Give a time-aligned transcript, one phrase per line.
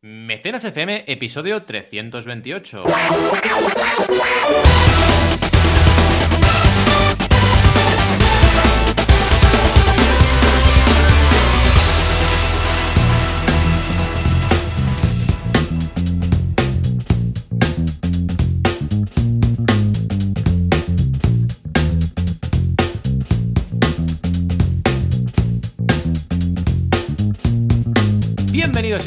[0.00, 2.84] Mecenas FM, episodio 328.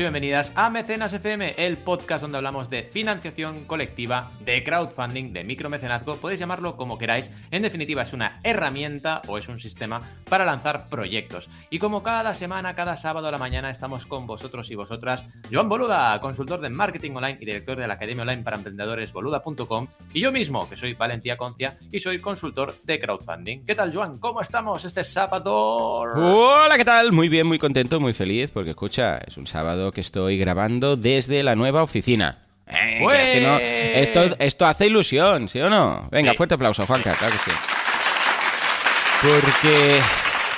[0.02, 6.16] Bienvenidas a Mecenas FM, el podcast donde hablamos de financiación colectiva, de crowdfunding, de micromecenazgo,
[6.16, 7.30] podéis llamarlo como queráis.
[7.52, 11.50] En definitiva, es una herramienta o es un sistema para lanzar proyectos.
[11.70, 15.70] Y como cada semana, cada sábado a la mañana, estamos con vosotros y vosotras, Joan
[15.70, 20.22] Boluda, consultor de marketing online y director de la Academia Online para Emprendedores boluda.com, y
[20.22, 23.66] yo mismo, que soy Valentía Concia y soy consultor de crowdfunding.
[23.66, 24.18] ¿Qué tal, Joan?
[24.18, 25.54] ¿Cómo estamos este sábado?
[25.56, 27.12] Hola, ¿qué tal?
[27.12, 31.44] Muy bien, muy contento, muy feliz, porque escucha, es un sábado que estoy grabando desde
[31.44, 32.40] la nueva oficina.
[32.68, 33.00] Eh,
[33.34, 36.08] que no- esto, esto hace ilusión, ¿sí o no?
[36.12, 36.38] Venga, Sí.
[36.38, 37.58] fuerte aplauso, Juanca, claro que sí.
[39.22, 40.00] Porque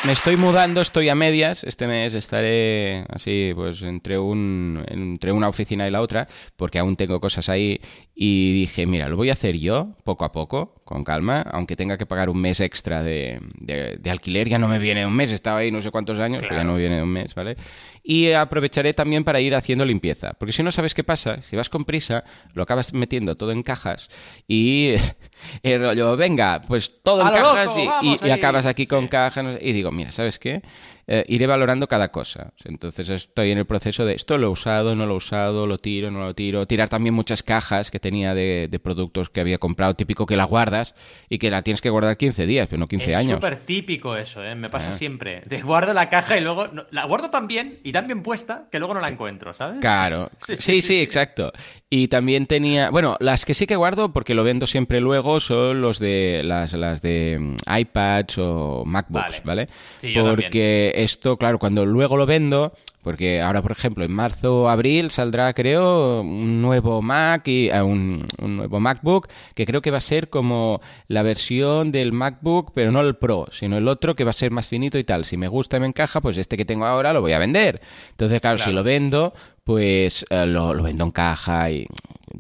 [0.06, 1.64] me estoy mudando, estoy a medias.
[1.64, 6.96] Este mes estaré así, pues entre un entre una oficina y la otra, porque aún
[6.96, 7.80] tengo cosas ahí.
[8.16, 11.98] Y dije, mira, lo voy a hacer yo, poco a poco, con calma, aunque tenga
[11.98, 14.48] que pagar un mes extra de, de- de alquiler.
[14.50, 16.74] Ya no me viene un mes, estaba ahí no sé cuántos años, pero ya no
[16.74, 17.58] me viene un mes, ¿vale?
[18.04, 20.34] Y aprovecharé también para ir haciendo limpieza.
[20.34, 22.24] Porque si no sabes qué pasa, si vas con prisa,
[22.54, 24.10] lo acabas metiendo todo en cajas
[24.48, 24.94] y
[25.64, 29.10] el rollo, venga, pues todo ¡A en cajas loco, y- acabas aquí con Sí.
[29.10, 29.58] cajas.
[29.60, 30.62] Y digo, mira, ¿sabes qué?
[31.06, 32.54] Eh, iré valorando cada cosa.
[32.64, 35.78] Entonces estoy en el proceso de esto lo he usado, no lo he usado, lo
[35.78, 36.66] tiro, no lo tiro.
[36.66, 40.46] Tirar también muchas cajas que tenía de, de productos que había comprado, típico que la
[40.46, 40.96] guardas
[41.28, 43.34] y que la tienes que guardar 15 días, pero no 15 es años.
[43.36, 44.56] súper típico eso, ¿eh?
[44.56, 44.94] Me pasa Ah.
[44.94, 45.42] siempre.
[45.42, 46.68] Te guardo la caja y luego...
[46.68, 49.80] no- la guardo tan bien y tan bien puesta que luego no la encuentro, ¿sabes?
[49.82, 51.52] Claro, Sí, sí exacto.
[51.90, 55.82] Y también tenía, bueno, las que sí que guardo porque lo vendo siempre luego son
[55.82, 59.66] los de las, las de mm, iPads o MacBooks, Vale.
[59.66, 59.68] ¿vale?
[59.98, 62.72] Sí, yo porque esto, claro, cuando luego lo vendo,
[63.04, 67.82] porque ahora, por ejemplo, en marzo o abril saldrá, creo, un nuevo Mac y eh,
[67.82, 72.72] un, un nuevo MacBook que creo que va a ser como la versión del MacBook,
[72.74, 75.26] pero no el Pro, sino el otro que va a ser más finito y tal.
[75.26, 77.82] Si me gusta y me encaja, pues este que tengo ahora lo voy a vender.
[78.12, 79.34] Entonces, claro, si lo vendo,
[79.64, 81.86] pues eh, lo, lo vendo en caja y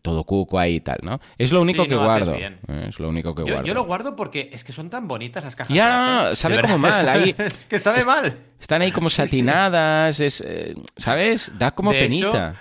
[0.02, 1.20] todo cuco ahí y tal, ¿no?
[1.38, 2.34] Es lo único Sí, que no, guardo.
[2.36, 2.58] eh,
[2.90, 3.68] Es lo único que Yo, guardo.
[3.68, 5.76] yo lo guardo porque es que son tan bonitas las cajas.
[5.76, 7.36] Ya, no, sabe como mal, ahí.
[7.38, 8.38] Es que sabe mal.
[8.64, 11.52] Están ahí como satinadas, es, eh, ¿sabes?
[11.60, 12.56] Da como De hecho, penita.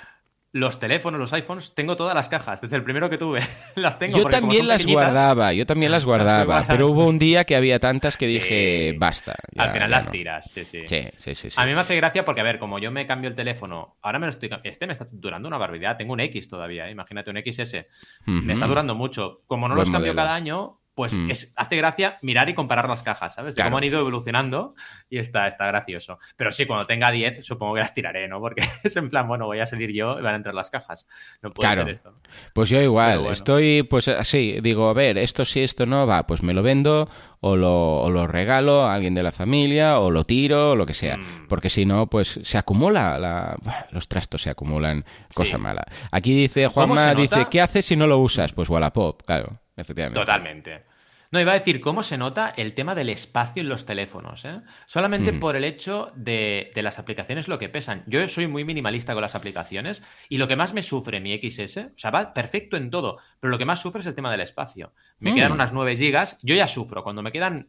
[0.55, 2.61] Los teléfonos, los iPhones, tengo todas las cajas.
[2.61, 3.41] Desde el primero que tuve
[3.77, 4.19] las tengo.
[4.19, 8.17] yo también las guardaba, yo también las guardaba, pero hubo un día que había tantas
[8.17, 8.35] que Sí.
[8.35, 9.37] dije, basta.
[9.53, 10.13] ya- Al final las no.
[10.13, 10.83] tiras, sí, sí.
[10.87, 11.49] Sí, sí.
[11.57, 14.19] A mí me hace gracia porque, a ver, como yo me cambio el teléfono, ahora
[14.19, 14.51] me lo estoy.
[14.65, 15.97] Este me está durando una barbaridad.
[15.97, 16.91] Tengo un X todavía, ¿eh?
[16.91, 17.87] imagínate, un XS.
[18.27, 19.41] Me está durando mucho.
[19.47, 20.17] Como no Buen los cambio modelo.
[20.23, 21.31] cada año, pues Mm.
[21.31, 23.55] es- hace gracia mirar y comparar las cajas, ¿sabes?
[23.55, 23.71] De Claro.
[23.71, 24.75] cómo han ido evolucionando
[25.09, 26.19] y está, está gracioso.
[26.37, 28.41] Pero sí, cuando tenga 10, supongo que las tiraré, ¿no?
[28.41, 31.07] Porque es en plan, bueno, voy a salir yo y van a entrar las cajas.
[31.43, 31.83] No puede Claro.
[31.85, 32.11] ser esto.
[32.11, 32.19] ¿no?
[32.53, 33.33] Pues yo igual, bueno.
[33.33, 37.09] estoy pues así, digo, a ver, esto sí, esto no, va, pues me lo vendo
[37.41, 40.87] o lo, o lo regalo a alguien de la familia o lo tiro o lo
[40.87, 41.49] que sea, Mm.
[41.49, 43.57] porque si no, pues se acumula, la-
[43.91, 45.05] los trastos se acumulan,
[45.35, 45.61] cosa Sí.
[45.61, 45.85] mala.
[46.13, 48.53] Aquí dice ¿Cómo Juanma, dice, ¿qué haces si no lo usas?
[48.53, 50.19] Pues Wallapop, claro, efectivamente.
[50.21, 50.83] Totalmente.
[51.31, 54.61] No, iba a decir cómo se nota el tema del espacio en los teléfonos, ¿eh?
[54.87, 55.41] Solamente Mm.
[55.41, 58.03] por el hecho de, de las aplicaciones lo que pesan.
[58.07, 61.87] Yo soy muy minimalista con las aplicaciones y lo que más me sufre mi XS,
[61.87, 64.43] o sea, va perfecto en todo, pero lo que más sufre es el tema del
[64.43, 64.93] espacio.
[65.21, 65.35] Me Mm.
[65.35, 67.03] quedan unas 9 gigas, yo ya sufro.
[67.03, 67.69] Cuando me quedan,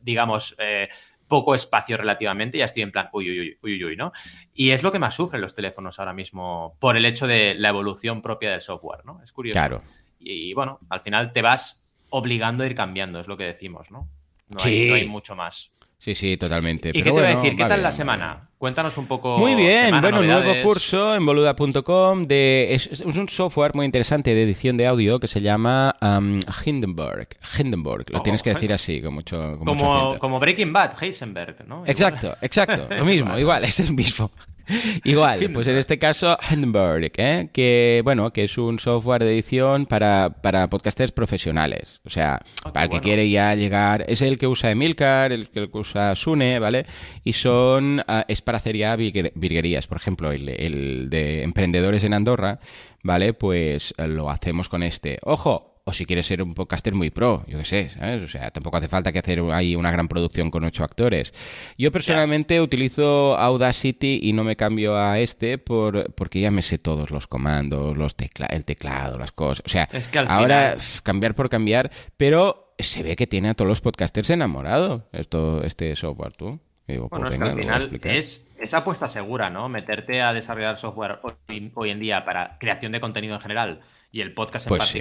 [0.00, 0.88] digamos, eh,
[1.28, 4.12] poco espacio relativamente, ya estoy en plan, uy, uy, uy, uy, uy, ¿no?
[4.54, 7.68] Y es lo que más sufren los teléfonos ahora mismo por el hecho de la
[7.68, 9.20] evolución propia del software, ¿no?
[9.22, 9.54] Es curioso.
[9.56, 9.82] Claro.
[10.24, 11.80] Y, bueno, al final te vas
[12.10, 14.08] obligando a ir cambiando, es lo que decimos, ¿no?
[14.48, 14.68] No, Sí.
[14.68, 15.70] hay, no hay mucho más.
[15.98, 16.90] Sí, sí, totalmente.
[16.90, 17.56] ¿Y Pero qué te iba a bueno, decir?
[17.56, 18.48] ¿Qué tal bien, la semana?
[18.58, 19.38] Cuéntanos un poco.
[19.38, 20.44] Muy bien, semana, bueno, novedades.
[20.44, 25.18] nuevo curso en boluda.com de es, es un software muy interesante de edición de audio
[25.18, 27.28] que se llama um, Hindenburg.
[27.58, 31.66] Hindenburg, lo Oh, tienes que decir así con mucho, con Como, como Breaking Bad, Heisenberg,
[31.66, 31.76] ¿no?
[31.76, 31.90] Igual.
[31.90, 34.30] Exacto, exacto, lo mismo, igual, es el mismo.
[35.04, 37.48] Igual, pues en este caso Hindenburg, ¿eh?
[37.52, 42.00] que bueno, que es un software de edición para, para podcasters profesionales.
[42.04, 43.02] O sea, Ah, para el que bueno.
[43.04, 46.86] quiere ya llegar, es el que usa Emilcar, el que usa Sune, ¿vale?
[47.24, 49.86] Y son, ah, es para hacer ya virgue- virguerías.
[49.86, 52.60] Por ejemplo, el, el de emprendedores en Andorra,
[53.02, 53.34] ¿vale?
[53.34, 55.18] Pues eh, lo hacemos con este.
[55.22, 58.22] Ojo, o si quieres ser un podcaster muy pro, yo qué sé, ¿sabes?
[58.22, 61.34] O sea, tampoco hace falta que hacer ahí una gran producción con ocho actores.
[61.76, 66.78] Yo personalmente utilizo Audacity y no me cambio a este por, porque ya me sé
[66.78, 69.62] todos los comandos, los tecla el teclado, las cosas.
[69.66, 73.50] O sea, Es que al ahora final- cambiar por cambiar, pero se ve que tiene
[73.50, 76.58] a todos los podcasters enamorados esto, este software, tú.
[76.86, 79.68] Digo, Bueno, pues es que al final es, es apuesta segura, ¿no?
[79.68, 83.80] Meterte a desarrollar software hoy, hoy en día para creación de contenido en general
[84.12, 85.00] y el podcast en Pues sí.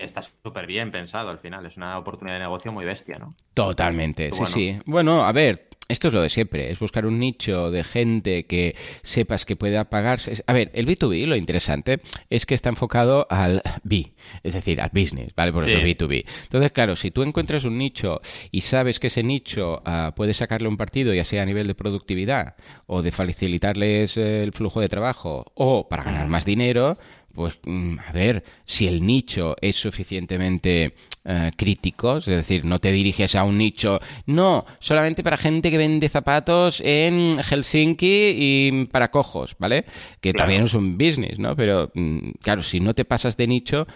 [0.00, 1.64] Está súper bien pensado al final.
[1.66, 3.34] Es una oportunidad de negocio muy bestia, ¿no?
[3.54, 4.46] Totalmente, sí, Bueno.
[4.54, 4.78] sí.
[4.86, 8.76] Bueno, a ver, esto es lo de siempre, es buscar un nicho de gente que
[9.02, 10.40] sepas que pueda pagarse.
[10.46, 12.00] A ver, el B2B, lo interesante
[12.30, 14.12] es que está enfocado al B,
[14.44, 15.52] es decir, al business, ¿vale?
[15.52, 15.70] Por Sí.
[15.70, 16.24] eso B2B.
[16.44, 18.20] Entonces, claro, si tú encuentras un nicho
[18.52, 21.74] y sabes que ese nicho ah, puede sacarle un partido, ya sea a nivel de
[21.74, 22.54] productividad
[22.86, 26.98] o de facilitarles eh, el flujo de trabajo o para ganar más dinero,
[27.34, 30.94] pues mm, a ver, si el nicho es suficientemente
[31.24, 35.78] eh, crítico, es decir, no te diriges a un nicho, no, solamente para gente que
[35.78, 39.84] vende zapatos en Helsinki y para cojos, ¿vale?
[40.20, 40.38] Que Claro.
[40.46, 41.54] también es un business, ¿no?
[41.56, 43.86] Pero mm, claro, si no te pasas de nicho,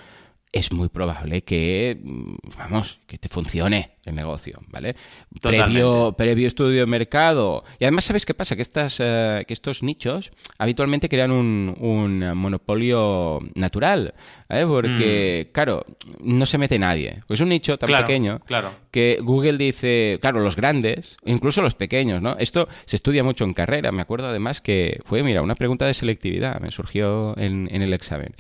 [0.55, 4.95] es muy probable que, mm, vamos, que te funcione el negocio, ¿vale?
[5.35, 5.65] Totalmente.
[5.65, 7.65] Previo, previo estudio de mercado.
[7.79, 8.55] Y además, ¿sabes qué pasa?
[8.55, 14.15] Que, estas, eh, que estos nichos habitualmente crean un, un monopolio natural,
[14.49, 14.67] ¿vale?
[14.67, 15.85] Porque, claro,
[16.21, 17.23] no se mete nadie.
[17.27, 17.95] Pues es un nicho tan Mm.
[17.95, 18.73] Claro, pequeño claro.
[18.91, 22.37] que Google dice, claro, los grandes, incluso los pequeños, ¿no?
[22.39, 23.93] Esto se estudia mucho en carrera.
[23.93, 27.93] Me acuerdo además que fue, mira, una pregunta de selectividad, me surgió en, en el
[27.93, 28.35] examen.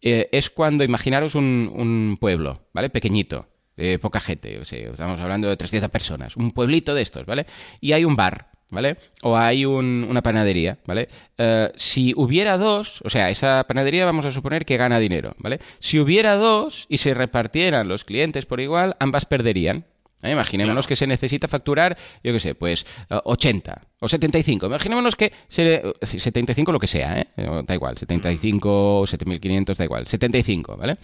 [0.00, 2.90] Eh, es cuando, imaginaros un, un pueblo, ¿vale?
[2.90, 7.24] Pequeñito, de poca gente, o sea, estamos hablando de 300 personas, un pueblito de estos,
[7.26, 7.46] ¿vale?
[7.80, 8.98] Y hay un bar, ¿vale?
[9.22, 11.08] O hay un- una panadería, ¿vale?
[11.38, 15.60] Eh, si hubiera dos, o sea, esa panadería vamos a suponer que gana dinero, ¿vale?
[15.80, 19.86] Si hubiera dos y se repartieran los clientes por igual, ambas perderían.
[20.24, 20.32] ¿Eh?
[20.32, 20.88] Imaginémonos Claro.
[20.88, 24.66] que se necesita facturar, yo qué sé, pues eh, 80 o 75.
[24.66, 27.26] Imaginémonos que se, es decir, 75 lo que sea, ¿eh?
[27.36, 30.96] Eh, Da igual, 75 o 7500, da igual, 75, ¿vale?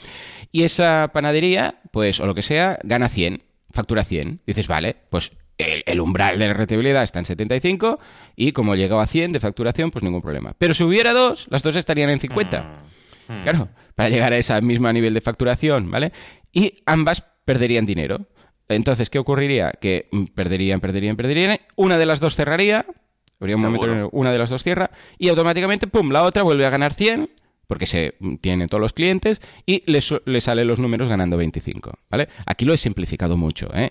[0.53, 4.41] Y esa panadería, pues, o lo que sea, gana 100, factura 100.
[4.47, 7.99] Dices, vale, pues el, el umbral de la rentabilidad está en 75
[8.35, 10.55] y como llegado a 100 de facturación, pues ningún problema.
[10.59, 12.83] Pero si hubiera dos, las dos estarían en 50.
[13.29, 13.43] Mm.
[13.43, 16.13] Claro, para llegar a ese mismo nivel de facturación, ¿vale?
[16.53, 18.27] Y ambas perderían dinero.
[18.71, 19.73] Entonces, ¿qué ocurriría?
[19.73, 21.59] Que perderían, perderían, perderían.
[21.75, 22.87] Una de las dos cerraría.
[23.41, 24.91] Habría un momento en el que una de las dos cierra.
[25.19, 27.29] Y automáticamente, pum, la otra vuelve a ganar 100.
[27.71, 29.41] Porque se mm, tiene todos los clientes.
[29.65, 31.93] Y le, su- le salen los números ganando 25.
[32.11, 32.29] ¿Vale?
[32.47, 33.91] Aquí lo he simplificado mucho, ¿eh?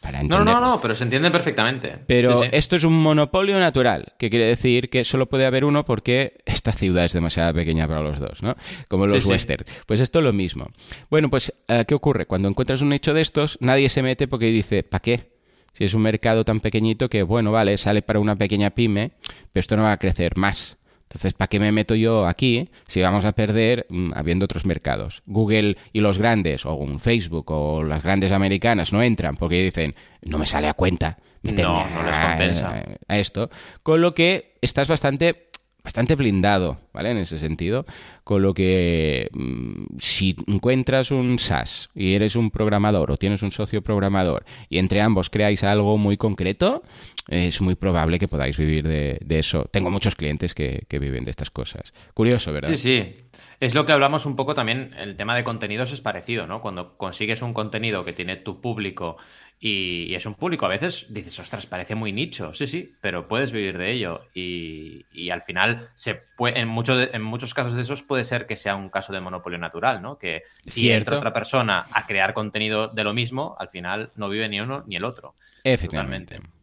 [0.00, 1.98] Para No, no, no, pero se entiende perfectamente.
[2.06, 2.48] Pero Sí, sí.
[2.52, 6.70] esto es un monopolio natural, que quiere decir que solo puede haber uno porque esta
[6.72, 8.54] ciudad es demasiado pequeña para los dos, ¿no?
[8.88, 9.64] Como los Sí, western.
[9.86, 10.68] Pues esto es lo mismo.
[11.10, 12.26] Bueno, pues, eh, ¿qué ocurre?
[12.26, 15.32] Cuando encuentras un nicho de estos, nadie se mete porque dice, ¿para qué?
[15.72, 19.12] Si es un mercado tan pequeñito que, bueno, vale, sale para una pequeña pyme,
[19.52, 20.78] pero esto no va a crecer más.
[21.08, 25.22] Entonces, ¿para qué me meto yo aquí si vamos a perder mm, habiendo otros mercados?
[25.26, 29.94] Google y los grandes, o un Facebook, o las grandes americanas no entran porque dicen,
[30.22, 31.18] no me sale a cuenta.
[31.42, 32.82] No, no les a- compensa.
[33.06, 33.50] a esto.
[33.84, 35.48] Con lo que estás bastante
[35.86, 37.12] bastante blindado, ¿vale?
[37.12, 37.86] En ese sentido,
[38.24, 43.52] con lo que mm, si encuentras un SaaS y eres un programador o tienes un
[43.52, 46.82] socio programador y entre ambos creáis algo muy concreto,
[47.28, 49.66] es muy probable que podáis vivir de, eso.
[49.70, 51.94] Tengo muchos clientes que, que viven de estas cosas.
[52.14, 52.70] Curioso, ¿verdad?
[52.70, 53.26] Sí, sí.
[53.60, 56.60] Es lo que hablamos un poco también, el tema de contenidos es parecido, ¿no?
[56.60, 59.16] Cuando consigues un contenido que tiene tu público
[59.58, 63.26] y, y es un público, a veces dices, ostras, parece muy nicho, sí, sí, pero
[63.26, 67.54] puedes vivir de ello y, y al final se puede, en, muchos de- en muchos
[67.54, 70.18] casos de esos puede ser que sea un caso de monopolio natural, ¿no?
[70.18, 70.98] Que si Cierto.
[71.12, 74.84] entra otra persona a crear contenido de lo mismo, al final no vive ni uno
[74.86, 75.36] ni el otro.
[75.64, 76.34] Efectivamente.
[76.36, 76.56] Totalmente.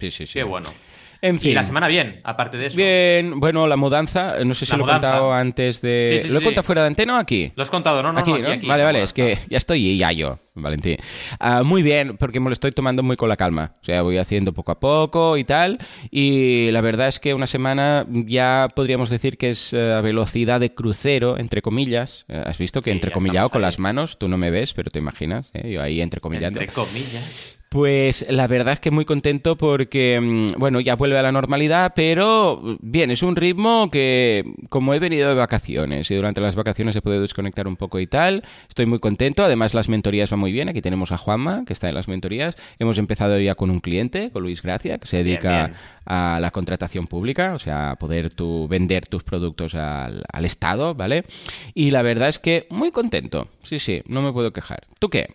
[0.00, 0.32] Sí, sí, sí.
[0.34, 0.70] Qué bueno.
[1.22, 1.50] En fin.
[1.52, 2.76] Y la semana bien, aparte de eso.
[2.76, 5.08] Bien, bueno, la mudanza, no sé si La lo he mudanza.
[5.10, 6.18] contado antes de...
[6.22, 7.52] Sí, sí, ¿Lo he contado fuera de antena o aquí?
[7.56, 8.50] Lo has contado, no, no, aquí, no, aquí, ¿no?
[8.52, 10.96] aquí, vale, vale, es que ya estoy ya yo, Valentín.
[11.38, 13.74] Ah, muy bien, porque me lo estoy tomando muy con la calma.
[13.82, 15.78] O sea, voy haciendo poco a poco y tal.
[16.10, 20.58] Y la verdad es que una semana ya podríamos decir que es eh, a velocidad
[20.60, 22.24] de crucero, entre comillas.
[22.28, 23.66] Eh, ¿Has visto que ya entrecomillado con ahí.
[23.66, 24.18] las manos?
[24.18, 25.50] Tú no me ves, pero te imaginas.
[25.54, 25.70] ¿eh?
[25.70, 26.60] Yo ahí entrecomillando.
[26.60, 27.58] Entre comillas.
[27.70, 31.92] Pues la verdad es que muy contento porque, mm, bueno, ya vuelve a la normalidad,
[31.94, 36.96] pero bien, es un ritmo que, como he venido de vacaciones y durante las vacaciones
[36.96, 39.44] he podido desconectar un poco y tal, estoy muy contento.
[39.44, 40.68] Además, las mentorías van muy bien.
[40.68, 42.56] Aquí tenemos a Juanma, que está en las mentorías.
[42.80, 45.70] Hemos empezado ya con un cliente, con Luis Gracia, que se dedica
[46.06, 50.96] a la contratación pública, o sea, a poder tú vender tus productos al, al Estado,
[50.96, 51.22] ¿vale?
[51.74, 53.46] Y la verdad es que muy contento.
[53.62, 54.88] Sí, sí, no me puedo quejar.
[54.98, 55.28] ¿Tú qué?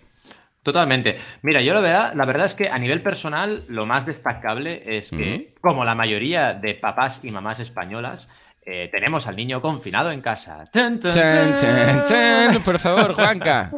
[0.66, 1.18] Totalmente.
[1.44, 5.12] Mira, yo lo veo, la verdad es que a nivel personal lo más destacable es
[5.12, 8.28] que, como la mayoría de papás y mamás españolas,
[8.64, 10.66] eh, tenemos al niño confinado en casa.
[12.66, 13.70] Por favor, Juanca.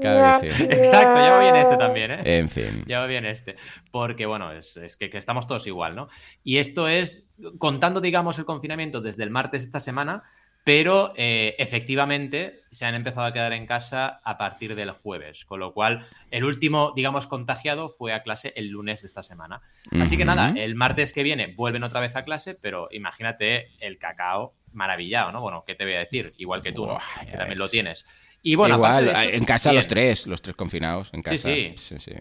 [0.00, 0.62] Claro que sí.
[0.70, 2.38] Exacto, ya va bien este también, ¿eh?
[2.38, 2.84] En fin.
[2.86, 3.56] Ya va bien este.
[3.90, 6.08] Porque, bueno, es, que, que, estamos todos igual, ¿no?
[6.42, 10.22] Y esto es, contando, digamos, el confinamiento desde el martes de esta semana,
[10.68, 15.60] pero eh, efectivamente se han empezado a quedar en casa a partir del jueves, con
[15.60, 19.62] lo cual el último, digamos, contagiado fue a clase el lunes de esta semana.
[19.98, 23.96] Así que nada, el martes que viene vuelven otra vez a clase, pero imagínate el
[23.96, 25.40] cacao maravillado, ¿no?
[25.40, 26.34] Bueno, ¿qué te voy a decir?
[26.36, 26.98] Igual que tú, ¿no?
[27.24, 28.04] que también lo tienes.
[28.42, 31.48] Y bueno, Igual, en casa los tres, los tres confinados, en casa.
[31.48, 32.12] Sí, sí.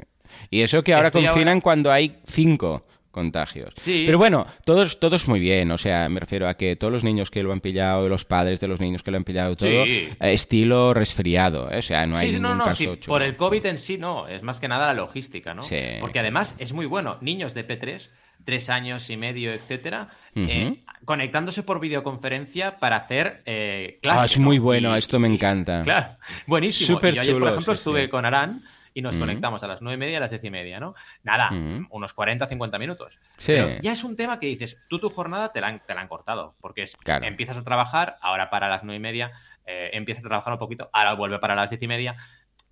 [0.50, 2.86] Y eso que ahora confinan cuando hay cinco
[3.18, 3.74] contagios.
[3.84, 5.72] Pero bueno, todos, todos muy bien.
[5.72, 8.60] O sea, me refiero a que todos los niños que lo han pillado, los padres
[8.60, 11.72] de los niños que lo han pillado, todo, eh, estilo resfriado.
[11.72, 11.80] ¿eh?
[11.80, 14.28] O sea, no hay ningún no, no, caso Por el COVID en sí, no.
[14.28, 15.64] Es más que nada la logística, ¿no?
[16.00, 17.18] Porque además es muy bueno.
[17.22, 18.10] Niños de P3
[18.46, 24.22] tres años y medio, etcétera, eh, conectándose por videoconferencia para hacer eh, clases.
[24.22, 25.82] Ah, es muy bueno, esto me encanta.
[25.82, 27.02] Claro, buenísimo.
[27.02, 28.62] yo ayer, por ejemplo, estuve con Arán
[28.98, 30.96] y nos conectamos a las nueve y media, a las diez y media, ¿no?
[31.22, 31.52] Nada,
[31.92, 33.20] unos 40, 50 minutos.
[33.38, 33.54] Sí.
[33.80, 36.08] ya es un tema que dices, tú tu jornada te la han, te la han
[36.08, 39.34] cortado, porque es, empiezas a trabajar, ahora para las nueve y media,
[39.68, 42.16] eh, empiezas a trabajar un poquito, ahora vuelve para las diez y media,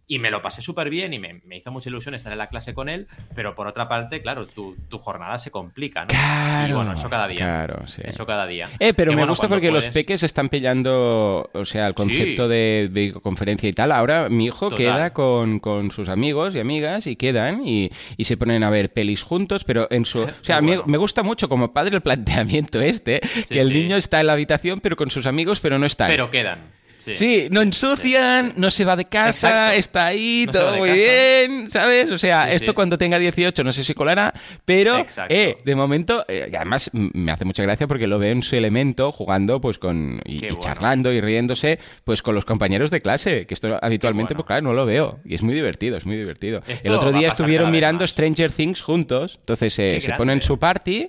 [0.07, 2.73] y me lo pasé súper bien y me, hizo mucha ilusión estar en la clase
[2.73, 6.07] con él, pero por otra parte, claro, tu, jornada se complica, ¿no?
[6.07, 7.37] Claro, y bueno, eso cada día.
[7.37, 8.01] Claro, sí.
[8.03, 8.69] Eso cada día.
[8.79, 13.69] Eh, pero me gusta porque los peques están pillando, o sea, el concepto de videoconferencia
[13.69, 13.91] y tal.
[13.91, 18.71] Ahora mi hijo queda con, sus amigos y amigas y quedan y, se ponen a
[18.71, 20.25] ver pelis juntos, pero en su...
[20.45, 24.27] O sea, me gusta mucho como padre el planteamiento este, que el niño está en
[24.27, 26.07] la habitación pero con sus amigos, pero no está.
[26.07, 26.59] Pero quedan.
[26.97, 27.47] Sí.
[27.51, 32.11] no ensucian, no se va de casa, está ahí, todo muy bien, ¿sabes?
[32.11, 34.33] O sea, esto cuando tenga 18 no sé si colará,
[34.65, 38.55] pero eh, de momento, eh, además me hace mucha gracia porque lo veo en su
[38.55, 43.53] elemento jugando pues con y, charlando y riéndose pues con los compañeros de clase, que
[43.53, 46.61] esto habitualmente pues claro, no lo veo y es muy divertido, es muy divertido.
[46.83, 51.07] El otro día estuvieron mirando Stranger Things juntos, entonces eh, se ponen su party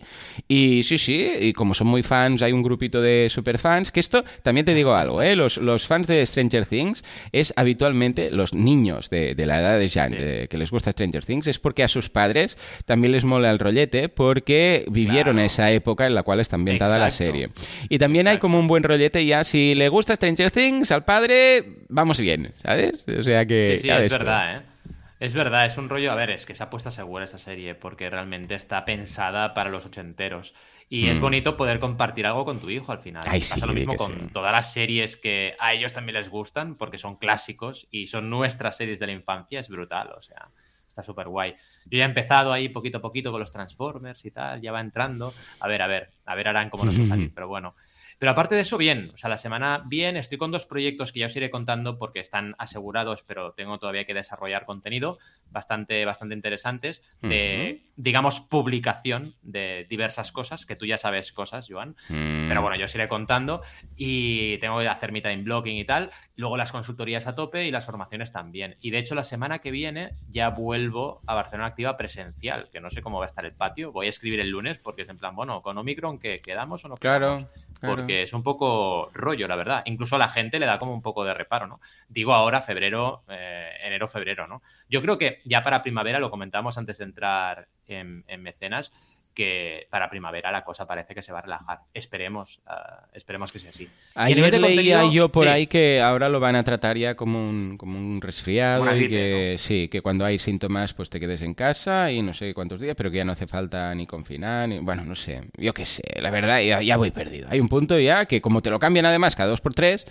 [0.48, 4.24] y sí, sí, y como son muy fans, hay un grupito de superfans, que esto
[4.42, 5.36] también te digo algo, ¿eh?
[5.36, 7.02] Los, los fans de Stranger Things
[7.32, 11.58] es habitualmente los niños de, la edad de Jan, que les gusta Stranger Things, es
[11.58, 16.22] porque a sus padres también les mola el rollete porque vivieron esa época en la
[16.22, 17.50] cual está ambientada la serie.
[17.88, 21.64] Y también hay como un buen rollete ya, si le gusta Stranger Things al padre,
[21.88, 23.04] vamos bien, ¿sabes?
[23.08, 23.76] O sea que...
[23.76, 24.75] Sí, sí, es verdad, ¿eh?
[25.18, 26.12] Es verdad, es un rollo.
[26.12, 29.70] A ver, es que se ha puesto segura esa serie porque realmente está pensada para
[29.70, 30.54] los ochenteros.
[30.88, 31.22] Y es hmm.
[31.22, 33.24] bonito poder compartir algo con tu hijo al final.
[33.24, 37.16] Pasa lo mismo con todas las series que a ellos también les gustan porque son
[37.16, 39.58] clásicos y son nuestras series de la infancia.
[39.58, 40.50] Es brutal, o sea,
[40.86, 41.54] está súper guay.
[41.86, 44.80] Yo ya he empezado ahí poquito a poquito con los Transformers y tal, ya va
[44.80, 45.32] entrando.
[45.60, 47.74] A ver, a ver, a ver harán cómo nos va a salir, pero bueno.
[48.18, 49.10] Pero aparte de eso, bien.
[49.12, 50.16] O sea, la semana bien.
[50.16, 54.04] Estoy con dos proyectos que ya os iré contando porque están asegurados, pero tengo todavía
[54.04, 55.18] que desarrollar contenido
[55.50, 61.96] bastante, bastante interesantes de, digamos, publicación de diversas cosas, que tú ya sabes cosas, Joan.
[62.08, 62.48] Mm.
[62.48, 63.62] Pero bueno, yo os iré contando
[63.96, 66.10] y tengo que hacer mi time blocking y tal.
[66.36, 68.76] Luego las consultorías a tope y las formaciones también.
[68.80, 72.90] Y de hecho, la semana que viene ya vuelvo a Barcelona Activa presencial, que no
[72.90, 73.92] sé cómo va a estar el patio.
[73.92, 76.88] Voy a escribir el lunes porque es en plan, bueno, con Omicron, que ¿Quedamos o
[76.88, 77.44] no quedamos?
[77.44, 77.48] Claro
[77.80, 79.82] porque es un poco rollo, la verdad.
[79.86, 81.80] Incluso a la gente le da como un poco de reparo, ¿no?
[82.08, 84.62] Digo ahora febrero, eh, enero, febrero, ¿no?
[84.88, 88.92] Yo creo que ya para primavera, lo comentamos antes de entrar en mecenas,
[89.36, 91.80] que para primavera la cosa parece que se va a relajar.
[91.92, 93.86] Esperemos, ah, esperemos que sea así.
[94.14, 97.98] Ayer leía yo por ahí que ahora lo van a tratar ya como un, como
[97.98, 102.22] un resfriado y que sí, que cuando hay síntomas pues te quedes en casa y
[102.22, 105.14] no sé cuántos días, pero que ya no hace falta ni confinar, ni, bueno, no
[105.14, 107.48] sé, yo qué sé, la verdad ya, voy perdido.
[107.50, 110.06] Hay un punto ya que como te lo cambian además cada dos por tres,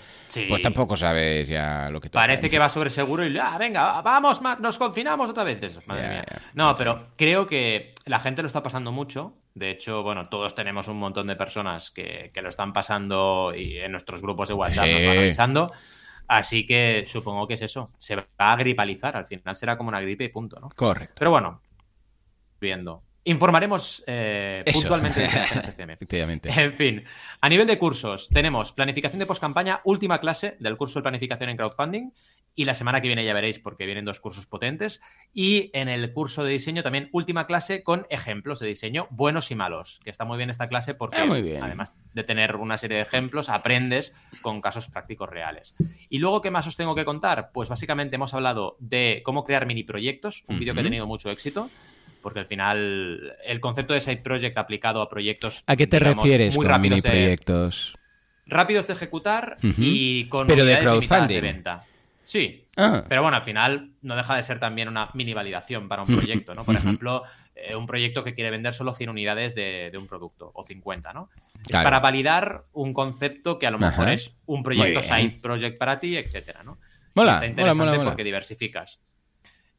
[0.48, 2.22] pues tampoco sabes ya lo que toca.
[2.22, 5.56] Parece que va sobre seguro y ah, venga, vamos, nos confinamos otra vez.
[5.88, 6.26] Madre mía.
[6.54, 9.15] No, pero creo que la gente lo está pasando mucho.
[9.54, 13.92] De hecho, bueno, todos tenemos un montón de personas que, lo están pasando y en
[13.92, 15.72] nuestros grupos de WhatsApp nos van avisando.
[16.28, 17.92] Así que supongo que es eso.
[17.98, 19.16] Se va a gripalizar.
[19.16, 20.70] Al final será como una gripe y punto, ¿no?
[20.76, 21.16] Correcto.
[21.18, 21.62] Pero bueno,
[22.60, 23.05] viendo.
[23.28, 25.94] Informaremos eh, puntualmente de FM.
[25.94, 26.50] Efectivamente.
[26.56, 27.04] En fin,
[27.42, 31.58] a nivel de cursos, tenemos planificación de postcampaña, última clase del curso de planificación en
[31.58, 32.12] crowdfunding.
[32.54, 35.02] Y la semana que viene ya veréis porque vienen dos cursos potentes.
[35.34, 39.56] Y en el curso de diseño también última clase con ejemplos de diseño buenos y
[39.56, 40.00] malos.
[40.04, 41.64] Que está muy bien esta clase porque Ah, muy bien.
[41.64, 44.14] además de tener una serie de ejemplos, aprendes
[44.44, 45.74] con casos prácticos reales.
[46.10, 47.50] Y luego, ¿qué más os tengo que contar?
[47.52, 51.32] Pues básicamente hemos hablado de cómo crear mini proyectos, un vídeo que ha tenido mucho
[51.32, 51.72] éxito.
[52.26, 56.24] Porque al final el concepto de side project aplicado a proyectos ¿A qué te digamos,
[56.24, 57.94] refieres muy con mini rápidos de, proyectos?
[58.48, 61.36] rápidos de ejecutar y con Pero de unidades limitadas crowdfunding.
[61.36, 61.86] de venta.
[62.24, 66.02] Sí, Ah, pero bueno, al final no deja de ser también una mini validación para
[66.02, 66.66] un proyecto, ¿no?
[66.66, 67.22] Por ejemplo,
[67.56, 71.14] eh, un proyecto que quiere vender solo 100 unidades de, de un producto o 50,
[71.14, 71.30] ¿no?
[71.64, 74.14] Es para validar un concepto que a lo mejor Ajá.
[74.14, 76.80] es un proyecto side project para ti, etcétera, ¿no?
[77.14, 78.10] mola, está mola, interesante mola, mola.
[78.10, 79.00] porque diversificas.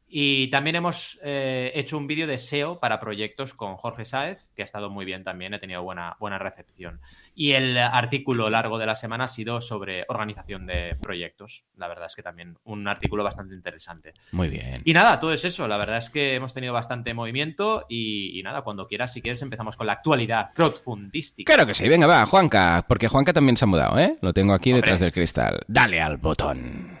[0.09, 4.61] Y también hemos eh, hecho un vídeo de SEO para proyectos con Jorge Sáez, que
[4.61, 7.01] ha estado muy bien también, he tenido buena, buena recepción.
[7.35, 11.65] Y el artículo largo de la semana ha sido sobre organización de proyectos.
[11.75, 14.13] La verdad es que también un artículo bastante interesante.
[14.31, 14.81] Muy bien.
[14.85, 15.67] Y nada, todo es eso.
[15.67, 19.41] La verdad es que hemos tenido bastante movimiento y, y nada, cuando quieras, si quieres,
[19.41, 21.53] empezamos con la actualidad crowdfundística.
[21.53, 24.17] Claro que sí, venga, va, Juanca, porque Juanca también se ha mudado, ¿eh?
[24.21, 24.81] Lo tengo aquí Hombre.
[24.81, 25.59] detrás del cristal.
[25.67, 26.97] Dale al botón.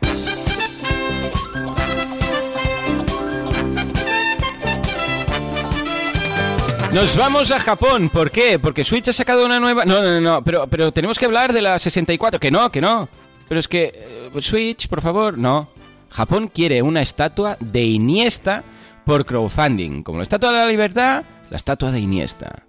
[6.97, 8.09] Nos vamos a Japón.
[8.09, 8.57] ¿Por qué?
[8.57, 9.85] Porque Switch ha sacado una nueva.
[9.85, 12.39] No, no, no, pero, pero tenemos que hablar de la 64.
[12.39, 13.07] Que no, que no.
[13.47, 13.91] Pero es que.
[14.33, 15.69] eh, Switch, por favor, no.
[16.09, 18.63] Japón quiere una estatua de Iniesta
[19.05, 20.01] por crowdfunding.
[20.01, 22.63] Como la estatua de la libertad, la estatua de Iniesta.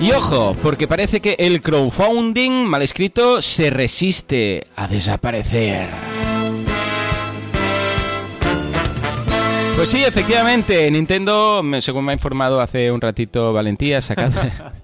[0.00, 6.09] Y ojo, porque parece que el crowdfunding mal escrito se resiste a desaparecer.
[9.76, 14.40] Pues sí, efectivamente, Nintendo, según me ha informado hace un ratito Valentía, ha sacado...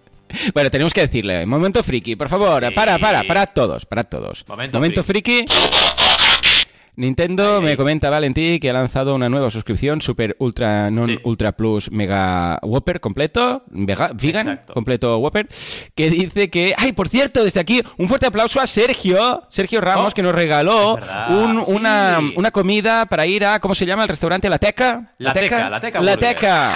[0.54, 4.44] bueno, tenemos que decirle, momento friki, por favor, para, para, para todos, para todos.
[4.48, 5.44] Momento friki.
[6.96, 11.18] Nintendo me comenta Valentí que ha lanzado una nueva suscripción Super Ultra Non Sí.
[11.24, 14.72] Ultra Plus Mega Whopper completo, vega- vegan Exacto.
[14.74, 15.46] completo Whopper,
[15.94, 20.12] que dice que, ay, por cierto, desde aquí un fuerte aplauso a Sergio, Sergio Ramos,
[20.12, 20.94] Oh, que nos regaló
[21.28, 21.72] un- sí.
[21.72, 24.48] una, una comida para ir a, ¿cómo se llama el restaurante?
[24.48, 25.14] La Teca.
[25.18, 26.16] La Teca, la Teca La.
[26.16, 26.72] Teca.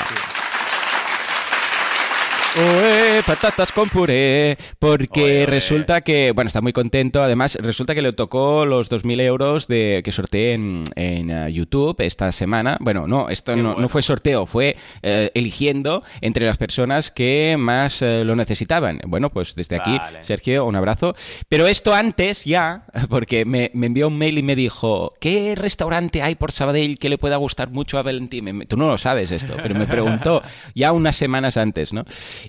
[2.58, 8.12] Oe, patatas con puré, porque resulta que, bueno, está muy contento, además resulta que le
[8.12, 12.76] tocó los 2.000 euros de, que sorteé en, en, eh, YouTube esta semana.
[12.80, 13.80] Bueno, no, esto no, bueno.
[13.82, 19.00] no fue sorteo, fue eh, eligiendo entre las personas que más eh, lo necesitaban.
[19.06, 20.24] Bueno, pues desde aquí, Vale.
[20.24, 21.14] Sergio, un abrazo.
[21.48, 26.20] Pero esto antes ya, porque me, me envió un mail y me dijo, ¿qué restaurante
[26.20, 28.44] hay por Sabadell que le pueda gustar mucho a Valentín?
[28.56, 30.42] Me- tú no lo sabes esto, pero me preguntó
[30.74, 32.04] ya unas semanas antes, ¿no?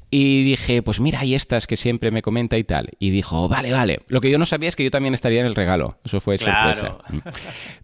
[0.10, 2.89] Y dije, pues mira, hay estas que siempre me comenta y tal.
[2.99, 3.99] Y dijo, vale, vale.
[4.08, 5.97] Lo que yo no sabía es que yo también estaría en el regalo.
[6.04, 6.73] Eso fue Claro.
[6.73, 6.97] sorpresa.
[7.10, 7.17] Mm.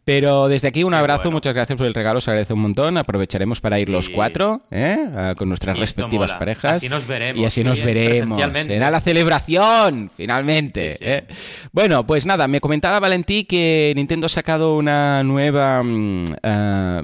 [0.06, 1.36] Pero desde aquí un abrazo, bueno.
[1.38, 2.98] muchas gracias por el regalo, se agradece un montón.
[2.98, 5.34] Aprovecharemos para ir los cuatro, ¿eh?
[5.38, 6.78] Con nuestras Y respectivas parejas.
[6.78, 8.39] Así nos veremos, Y así nos bien, veremos.
[8.65, 10.91] Será la celebración, finalmente.
[10.91, 11.06] Sí, sí.
[11.06, 11.28] ¿eh?
[11.72, 17.04] Bueno, pues nada, me comentaba Valentí que Nintendo ha sacado una nueva mm, ah,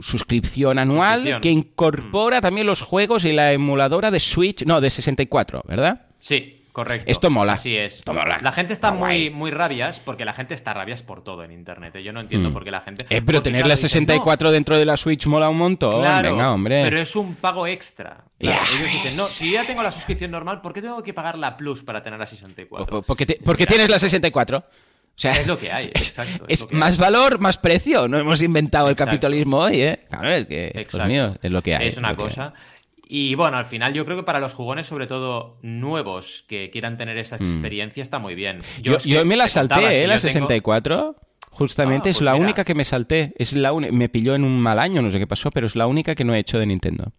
[0.00, 1.40] suscripción anual Suscripción.
[1.40, 6.02] que incorpora también los juegos y la emuladora de Switch, no, de 64, ¿verdad?
[6.20, 7.10] Sí, correcto.
[7.10, 7.54] Esto mola.
[7.54, 7.94] Así es.
[8.00, 8.38] Esto mola.
[8.42, 11.96] La gente está muy, muy rabias porque la gente está rabias por todo en internet.
[11.96, 12.02] ¿eh?
[12.02, 12.52] Yo no entiendo Mm.
[12.52, 13.04] por qué la gente.
[13.04, 15.90] Eh, pero porque, tener la dicen, 64 dentro de la Switch mola un montón.
[15.92, 16.82] "No, claro, Venga, hombre.
[16.84, 18.24] Pero es un pago extra.
[18.38, 18.76] Claro, Ya.
[18.78, 21.56] Ellos dicen, no, si ya tengo la suscripción normal, ¿por qué tengo que pagar la
[21.56, 22.86] Plus para tener la 64?
[22.86, 24.58] Po- Porque, te- porque que, tienes la claro, 64.
[24.58, 26.44] O sea, Es lo que hay, exacto.
[26.46, 26.98] es más hay.
[26.98, 28.06] valor, más precio.
[28.06, 30.04] No hemos inventado el capitalismo hoy, ¿eh?
[30.10, 31.88] Claro, es que, mío, es lo que hay.
[31.88, 32.52] Es una que cosa.
[33.08, 36.96] Y bueno, al final yo creo que para los jugones, sobre todo nuevos, que quieran
[36.98, 38.58] tener esa experiencia, está muy bien.
[38.58, 38.82] Mm.
[38.82, 40.06] Yo, es que yo me la salté, ¿eh?
[40.08, 41.16] La yo tengo- 64.
[41.50, 42.44] Justamente Ah, es pues la mira.
[42.44, 43.32] única que me salté.
[43.38, 45.76] Es la uni- me pilló en un mal año, no sé qué pasó, pero es
[45.76, 47.12] la única que no he hecho de Nintendo.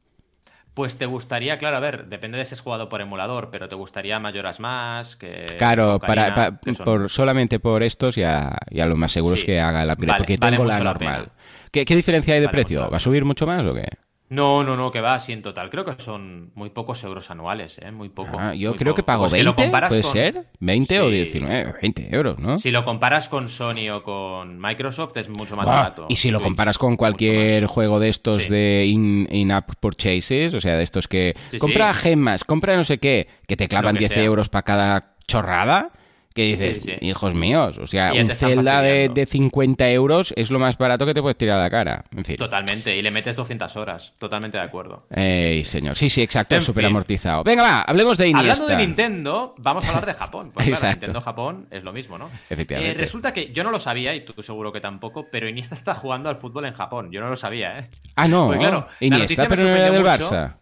[0.73, 3.73] Pues te gustaría, claro, a ver, depende de si es jugado por emulador, pero te
[3.73, 5.45] gustaría Mayoras Más, que...
[5.57, 9.81] Claro, para, Ocarina, por, solamente por estos ya, ya lo más seguro es que haga
[9.81, 11.31] el upgrade, Vale, porque vale tengo la la normal.
[11.71, 12.81] ¿Qué, qué diferencia hay de Vale precio?
[12.81, 13.87] la ¿Va a subir mucho más o qué?
[14.29, 15.69] No, no, no, que va así en total.
[15.69, 17.91] Creo que son muy pocos euros anuales, ¿eh?
[17.91, 18.37] Muy poco.
[18.37, 20.45] Ah, yo muy creo que pago Pues que lo 20, comparas ¿puede con- ser?
[20.59, 21.15] ¿20 o Sí.
[21.15, 21.73] 19?
[21.81, 22.59] 20 euros, ¿no?
[22.59, 26.05] Si lo comparas con Sony o con Microsoft es mucho más Ah, barato.
[26.09, 28.49] y si lo Switch, comparas con cualquier juego de estos Sí.
[28.49, 32.97] de in- in-app purchases, o sea, de estos que Sí, compra gemas, compra no sé
[32.97, 34.23] qué, que te clavan Lo que 10 sea.
[34.25, 35.91] euros para cada chorrada,
[36.37, 37.05] que dices, Sí, sí.
[37.05, 41.13] hijos míos, o sea, un Zelda de, de 50 euros es lo más barato que
[41.13, 42.05] te puedes tirar a la cara.
[42.15, 42.37] En fin.
[42.37, 44.13] Totalmente, y le metes 200 horas.
[44.17, 45.05] Totalmente de acuerdo.
[45.13, 45.97] Ey, señor.
[45.97, 47.43] Sí, sí, exacto, súper amortizado.
[47.43, 48.53] Venga, va, hablemos de Iniesta.
[48.53, 50.51] Hablando de Nintendo, vamos a hablar de Japón.
[50.53, 50.99] Pues claro, Exacto.
[51.07, 52.29] Nintendo Japón es lo mismo, ¿no?
[52.49, 52.91] Efectivamente.
[52.91, 55.95] Eh, resulta que yo no lo sabía, y tú seguro que tampoco, pero Iniesta está
[55.95, 57.11] jugando al fútbol en Japón.
[57.11, 57.89] Yo no lo sabía, ¿eh?
[58.15, 60.29] Ah, no, Pues claro, la Iniesta, pero no era del mucho.
[60.31, 60.53] Barça.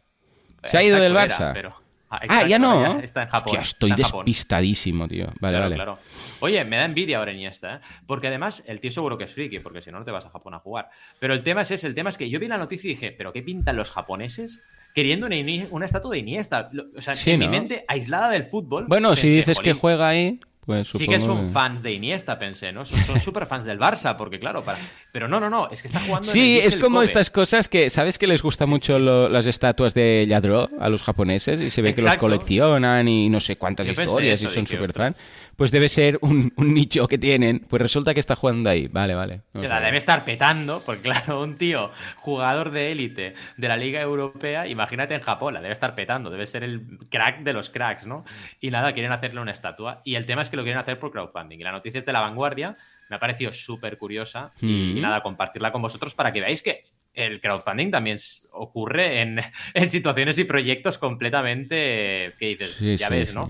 [0.64, 1.36] Se ha ido del Barça.
[1.36, 1.85] era, pero-
[2.22, 3.00] Ah, Ah, ya no.
[3.00, 3.48] Está en Japón.
[3.58, 4.26] Hostia, estoy en Japón.
[4.26, 5.26] despistadísimo, tío.
[5.26, 5.76] Vale, Claro, vale.
[5.76, 6.00] claro.
[6.40, 7.80] Oye, me da envidia ahora Iniesta, ¿eh?
[8.06, 10.30] Porque además el tío seguro que es friki, porque si no, no te vas a
[10.30, 10.90] Japón a jugar.
[11.20, 13.12] Pero el tema es ese, el tema es que yo vi la noticia y dije,
[13.12, 14.62] ¿pero qué pintan los japoneses?
[14.94, 15.28] Queriendo
[15.72, 16.70] una, estatua de Iniesta.
[16.98, 18.86] O sea, Sí, en mi mente, aislada del fútbol.
[18.88, 22.72] Bueno, si dices que "Jolín, juega ahí, pues Sí que son fans de Iniesta, pensé,
[22.72, 22.86] ¿no?
[22.86, 24.80] Son, súper fans del Barça, porque claro, para...
[25.12, 27.06] pero no, no, no, es que está jugando en Sí, el es como Kobe.
[27.06, 31.04] estas cosas que, ¿sabes que les gusta mucho lo- las estatuas de Yadro a los
[31.04, 31.62] japoneses?
[31.62, 34.68] Y se ve que los coleccionan y no sé cuántas Yo historias eso, y son
[34.68, 35.16] súper fan.
[35.56, 37.60] Pues debe ser un, un nicho que tienen.
[37.60, 38.88] Pues resulta que está jugando ahí.
[38.88, 39.42] Vale, vale.
[39.54, 45.14] Debe estar petando, porque claro, un tío jugador de élite de la Liga Europea, imagínate
[45.16, 48.26] en Japón, la debe estar petando, debe ser el crack de los cracks, ¿no?
[48.60, 50.02] Y nada, quieren hacerle una estatua.
[50.04, 51.60] Y el tema es que lo quieren hacer por crowdfunding.
[51.60, 52.76] Y la noticia es de la vanguardia,
[53.10, 54.52] me ha parecido súper curiosa.
[54.62, 54.98] Y, Mm.
[54.98, 56.84] y nada, compartirla con vosotros para que veáis que
[57.16, 58.18] el crowdfunding también
[58.52, 59.40] ocurre en,
[59.74, 63.36] en situaciones y proyectos completamente que dices, Sí, ya sí, ves, sí.
[63.36, 63.50] ¿no?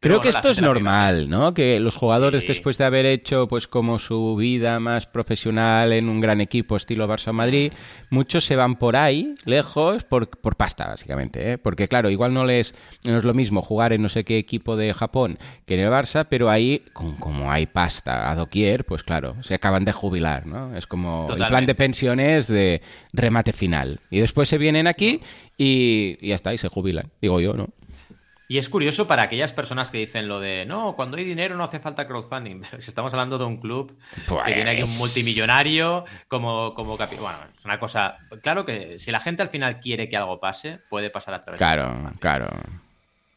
[0.00, 1.54] Creo que esto es normal, ¿no?
[1.54, 6.20] Que los jugadores, después de haber hecho, pues, como su vida más profesional en un
[6.20, 7.72] gran equipo estilo Barça-Madrid,
[8.10, 11.58] muchos se van por ahí, lejos, por, por pasta, básicamente, ¿eh?
[11.58, 12.74] Porque, claro, igual no les
[13.04, 15.88] no es lo mismo jugar en no sé qué equipo de Japón que en el
[15.90, 20.46] Barça, pero ahí, con- como hay pasta a doquier, pues claro, se acaban de jubilar,
[20.46, 20.76] ¿no?
[20.76, 22.82] Es como el plan de pensiones de
[23.14, 24.00] remate final.
[24.10, 25.20] Y después se vienen aquí
[25.56, 27.10] y, y ya está, y se jubilan.
[27.22, 27.68] Digo yo, ¿no?
[28.46, 31.64] Y es curioso para aquellas personas que dicen lo de no, cuando hay dinero no
[31.64, 32.60] hace falta crowdfunding.
[32.60, 33.96] Pero si estamos hablando de un club
[34.28, 38.18] Pues- que tiene aquí un multimillonario como, como capi- Bueno, es una cosa.
[38.42, 41.58] Claro que si la gente al final quiere que algo pase, puede pasar a través
[41.58, 42.50] de Claro, claro.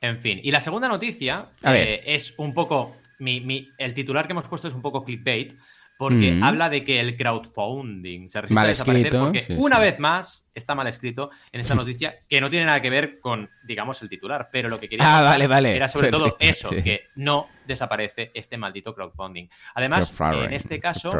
[0.01, 0.39] En fin.
[0.43, 2.95] Y la segunda noticia eh, es un poco.
[3.19, 5.53] Mi, mi- el titular que hemos puesto es un poco clickbait.
[5.97, 6.43] Porque Mm.
[6.43, 9.81] habla de que el crowdfunding se resiste Mal a desaparecer escrito, porque sí, una sí.
[9.81, 13.49] vez más está mal escrito en esta noticia que no tiene nada que ver con,
[13.65, 14.49] digamos, el titular.
[14.51, 15.75] Pero lo que quería Ah, contar vale, vale.
[15.75, 16.83] era sobre todo eso, sí.
[16.83, 19.47] que no desaparece este maldito crowdfunding.
[19.75, 21.11] Además, en este caso.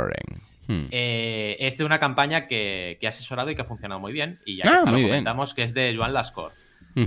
[0.70, 0.88] Hmm.
[0.92, 4.42] eh, es de una campaña que, que ha asesorado y que ha funcionado muy bien.
[4.46, 5.08] Y ya Ah, está, lo bien.
[5.08, 6.52] comentamos que es de Joan Lascor,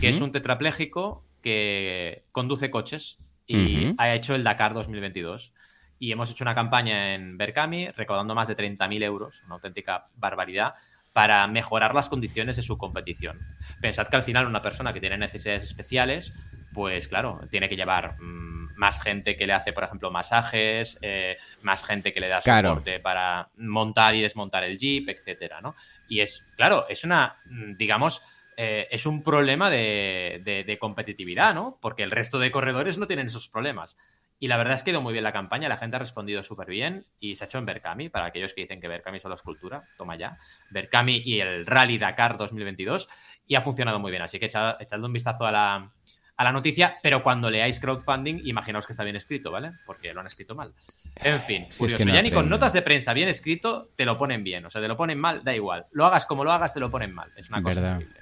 [0.01, 5.53] que es un tetrapléjico que conduce coches y ha hecho el Dakar 2022.
[6.01, 10.75] Y hemos hecho una campaña en Berkami recaudando más de 30.000 euros, una auténtica barbaridad,
[11.13, 13.39] para mejorar las condiciones de su competición.
[13.81, 16.33] Pensad que al final una persona que tiene necesidades especiales,
[16.73, 21.37] pues claro, tiene que llevar mm, más gente que le hace, por ejemplo, masajes, eh,
[21.63, 22.71] más gente que le da Claro.
[22.71, 25.75] soporte para montar y desmontar el jeep, etcétera, ¿no?
[26.09, 28.23] Y es, claro, es una, mm, digamos,
[28.57, 31.77] eh, es un problema de, de- de competitividad, ¿no?
[31.83, 33.97] Porque el resto de corredores no tienen esos problemas.
[34.43, 36.43] Y la verdad es que ha ido muy bien la campaña, la gente ha respondido
[36.43, 39.35] súper bien y se ha hecho en Berkami, para aquellos que dicen que Berkami solo
[39.35, 40.39] es cultura, toma ya.
[40.71, 43.07] Berkami y el Rally Dakar 2022
[43.47, 44.23] y ha funcionado muy bien.
[44.23, 45.93] Así que echad, echadle un vistazo a la,
[46.37, 49.73] a la noticia, pero cuando leáis crowdfunding, imaginaos que está bien escrito, ¿vale?
[49.85, 50.73] Porque lo han escrito mal.
[51.17, 51.99] En fin, es curioso.
[51.99, 54.65] que no ya ni con notas de prensa bien escrito te lo ponen bien.
[54.65, 55.85] O sea, te lo ponen mal, da igual.
[55.93, 57.31] Lo hagas como lo hagas, te lo ponen mal.
[57.37, 58.20] Es una cosa increíble.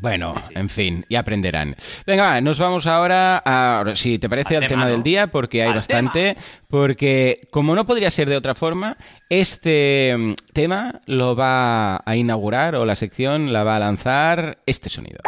[0.00, 0.52] Bueno, Sí, sí.
[0.56, 1.76] en fin, ya aprenderán.
[2.06, 5.26] Venga, va, nos vamos ahora, a, si te parece, Al al tema, tema del día,
[5.28, 6.36] porque hay Al bastante.
[6.68, 8.96] Porque, como no podría ser de otra forma,
[9.28, 14.88] este mm, tema lo va a inaugurar, o la sección la va a lanzar este
[14.88, 15.18] sonido.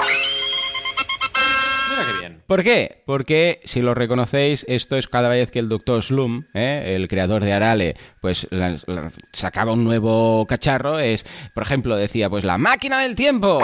[1.90, 2.42] Mira qué bien.
[2.46, 3.02] ¿Por qué?
[3.06, 6.92] Porque, si lo reconocéis, esto es cada vez que el doctor Slum, ¿eh?
[6.94, 11.24] el creador de Arale, pues la- la- sacaba un nuevo cacharro, es,
[11.54, 13.60] por ejemplo, decía, pues la máquina del tiempo.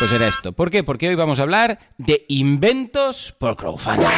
[0.00, 0.52] Pues era esto.
[0.52, 0.82] ¿Por qué?
[0.82, 4.08] Porque hoy vamos a hablar de inventos por crowdfunding.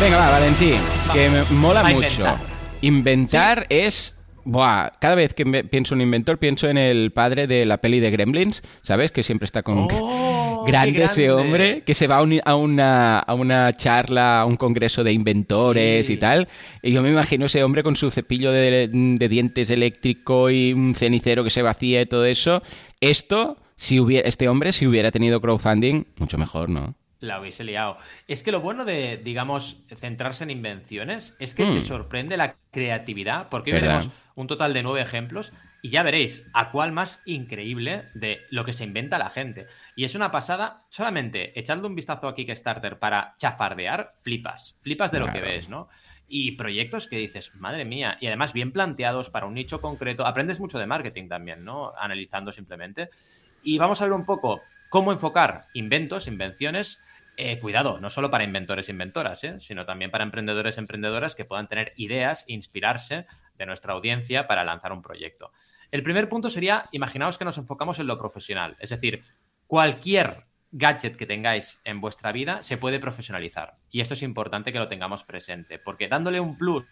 [0.00, 0.80] Venga, va, Valentín,
[1.12, 2.06] que me mola mucho.
[2.06, 2.40] inventar.
[2.80, 4.16] Inventar es...
[4.44, 7.78] Buah, cada vez que me- pienso en un inventor, pienso en el padre de la
[7.78, 9.12] peli de Gremlins, ¿sabes?
[9.12, 9.88] Que siempre está con...
[9.90, 14.44] ¡Oh, grande, ese hombre, que se va a, un- a una, a una charla, a
[14.46, 16.14] un congreso de inventores Sí.
[16.14, 16.48] y tal.
[16.82, 20.94] Y yo me imagino ese hombre con su cepillo de, de dientes eléctrico y un
[20.94, 22.62] cenicero que se vacía y todo eso.
[23.00, 26.94] Esto, si hubiera, este hombre, si hubiera tenido crowdfunding, mucho mejor, ¿no?
[27.22, 27.98] La hubiese liado.
[28.26, 31.82] Es que lo bueno de, digamos, centrarse en invenciones es que te Hmm.
[31.82, 36.72] sorprende la creatividad, porque hoy veremos un total de nueve ejemplos y ya veréis a
[36.72, 39.66] cuál más increíble de lo que se inventa la gente.
[39.94, 45.20] Y es una pasada, solamente echando un vistazo a Kickstarter para chafardear, flipas, flipas de
[45.20, 45.88] lo que ves, ¿no?
[46.26, 50.58] Y proyectos que dices, madre mía, y además bien planteados para un nicho concreto, aprendes
[50.58, 51.92] mucho de marketing también, ¿no?
[51.96, 53.10] Analizando simplemente.
[53.62, 54.60] Y vamos a ver un poco
[54.92, 57.00] cómo enfocar inventos, invenciones
[57.38, 59.58] eh, cuidado, no solo para inventores e inventoras, ¿eh?
[59.58, 63.24] sino también para emprendedores e emprendedoras que puedan tener ideas, inspirarse
[63.56, 65.50] de nuestra audiencia para lanzar un proyecto.
[65.90, 69.24] El primer punto sería, imaginaos que nos enfocamos en lo profesional, es decir,
[69.66, 73.78] cualquier gadget que tengáis en vuestra vida se puede profesionalizar.
[73.88, 76.84] Y esto es importante que lo tengamos presente, porque dándole un plus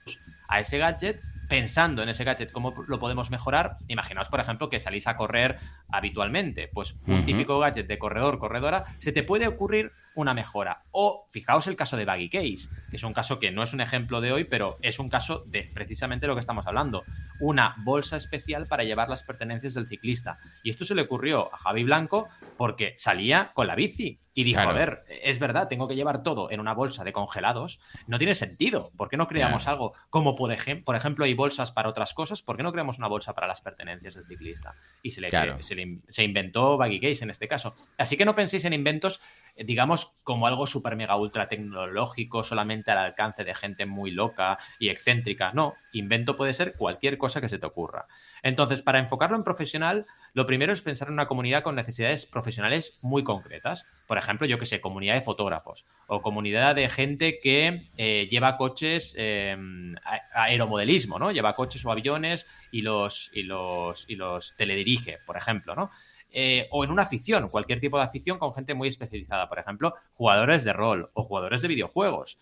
[0.49, 4.79] a ese gadget, pensando en ese gadget, cómo lo podemos mejorar, imaginaos, por ejemplo, que
[4.79, 5.59] salís a correr
[5.91, 10.85] habitualmente, pues un típico gadget de corredor, corredora, se te puede ocurrir una mejora.
[10.93, 13.81] O fijaos el caso de Baggy Case, que es un caso que no es un
[13.81, 17.03] ejemplo de hoy, pero es un caso de precisamente lo que estamos hablando.
[17.41, 20.39] Una bolsa especial para llevar las pertenencias del ciclista.
[20.63, 24.61] Y esto se le ocurrió a Javi Blanco porque salía con la bici y dijo,
[24.63, 24.71] Claro.
[24.71, 27.79] a ver, es verdad, tengo que llevar todo en una bolsa de congelados.
[28.07, 28.91] No tiene sentido.
[28.97, 29.77] ¿Por qué no creamos Claro.
[29.77, 32.41] algo como, por, ejem- por ejemplo, hay bolsas para otras cosas?
[32.41, 34.75] ¿Por qué no creamos una bolsa para las pertenencias del ciclista?
[35.03, 35.59] Y se le, Claro.
[35.59, 37.75] cre- se le se inventó Baggy Case en este caso.
[37.99, 39.21] Así que no penséis en inventos,
[39.57, 44.59] eh, digamos, como algo súper mega ultra tecnológico, solamente al alcance de gente muy loca
[44.79, 45.53] y excéntrica.
[45.53, 48.07] No, invento puede ser cualquier cosa que se te ocurra.
[48.43, 52.99] Entonces, para enfocarlo en profesional, lo primero es pensar en una comunidad con necesidades profesionales
[53.03, 53.87] muy concretas.
[54.07, 58.57] Por ejemplo, yo que sé, comunidad de fotógrafos o comunidad de gente que eh, lleva
[58.57, 59.57] coches, eh,
[60.33, 61.33] aeromodelismo, ¿no?
[61.33, 65.91] Lleva coches o aviones y los, y los, y los teledirige, por ejemplo, ¿no?
[66.33, 69.95] Eh, o en una afición, cualquier tipo de afición con gente muy especializada, por ejemplo,
[70.15, 72.39] jugadores de rol o jugadores de videojuegos.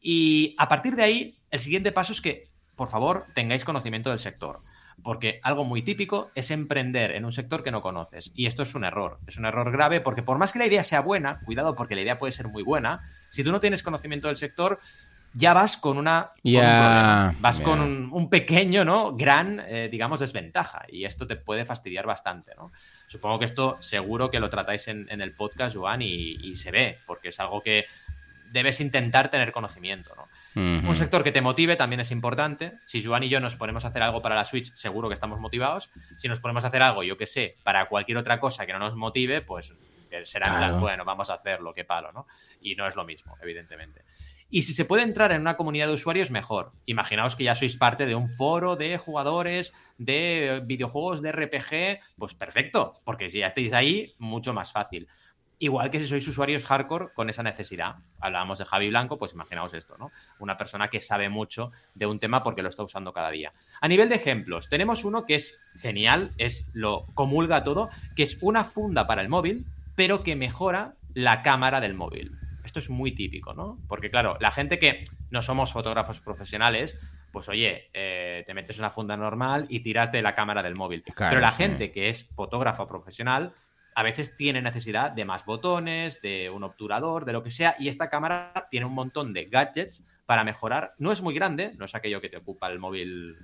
[0.00, 4.18] Y a partir de ahí, el siguiente paso es que, por favor, tengáis conocimiento del
[4.18, 4.58] sector.
[5.02, 8.30] Porque algo muy típico es emprender en un sector que no conoces.
[8.34, 9.18] Y esto es un error.
[9.26, 12.02] Es un error grave porque por más que la idea sea buena, cuidado porque la
[12.02, 14.78] idea puede ser muy buena, si tú no tienes conocimiento del sector,
[15.32, 16.32] ya vas con una...
[16.32, 17.34] con un Ya, problema.
[17.40, 19.14] vas con un, un pequeño, ¿no?
[19.16, 20.82] Gran, eh, digamos, desventaja.
[20.88, 22.72] Y esto te puede fastidiar bastante, ¿no?
[23.06, 26.72] Supongo que esto seguro que lo tratáis en, en el podcast, Joan, y, y se
[26.72, 27.84] ve, porque es algo que
[28.50, 30.28] debes intentar tener conocimiento, ¿no?
[30.54, 32.74] Un sector que te motive también es importante.
[32.84, 35.40] Si Joan y yo nos ponemos a hacer algo para la Switch, seguro que estamos
[35.40, 35.90] motivados.
[36.16, 38.78] Si nos ponemos a hacer algo, yo que sé, para cualquier otra cosa que no
[38.78, 39.72] nos motive, pues
[40.10, 42.26] eh, será plan, bueno, vamos a hacerlo, qué palo, ¿no?
[42.60, 44.04] Y no es lo mismo, evidentemente.
[44.52, 46.72] Y si se puede entrar en una comunidad de usuarios, mejor.
[46.84, 52.34] Imaginaos que ya sois parte de un foro de jugadores de videojuegos de RPG, pues
[52.34, 55.06] perfecto, porque si ya estáis ahí, mucho más fácil.
[55.62, 57.96] Igual que si sois usuarios hardcore con esa necesidad.
[58.18, 60.10] Hablábamos de Javi Blanco, pues imaginaos esto, ¿no?
[60.38, 63.52] Una persona que sabe mucho de un tema porque lo está usando cada día.
[63.78, 68.38] A nivel de ejemplos, tenemos uno que es genial, es lo comulga todo, que es
[68.40, 72.32] una funda para el móvil, pero que mejora la cámara del móvil.
[72.64, 73.78] Esto es muy típico, ¿no?
[73.86, 76.98] Porque claro, la gente que no somos fotógrafos profesionales,
[77.32, 81.02] pues oye, eh, te metes una funda normal y tiras de la cámara del móvil.
[81.02, 81.58] Claro, pero la sí.
[81.58, 83.52] gente que es fotógrafo profesional
[83.94, 87.88] a veces tiene necesidad de más botones, de un obturador, de lo que sea, y
[87.88, 90.94] esta cámara tiene un montón de gadgets para mejorar.
[90.98, 93.36] No es muy grande, no es aquello que te ocupa el móvil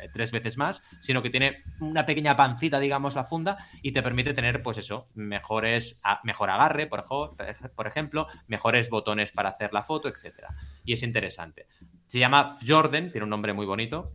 [0.00, 4.02] eh, tres veces más, sino que tiene una pequeña pancita, digamos, la funda, y te
[4.02, 10.08] permite tener, pues eso, mejores, mejor agarre, por ejemplo, mejores botones para hacer la foto,
[10.08, 10.54] etcétera.
[10.84, 11.66] Y es interesante.
[12.06, 14.12] Se llama Jordan, tiene un nombre muy bonito.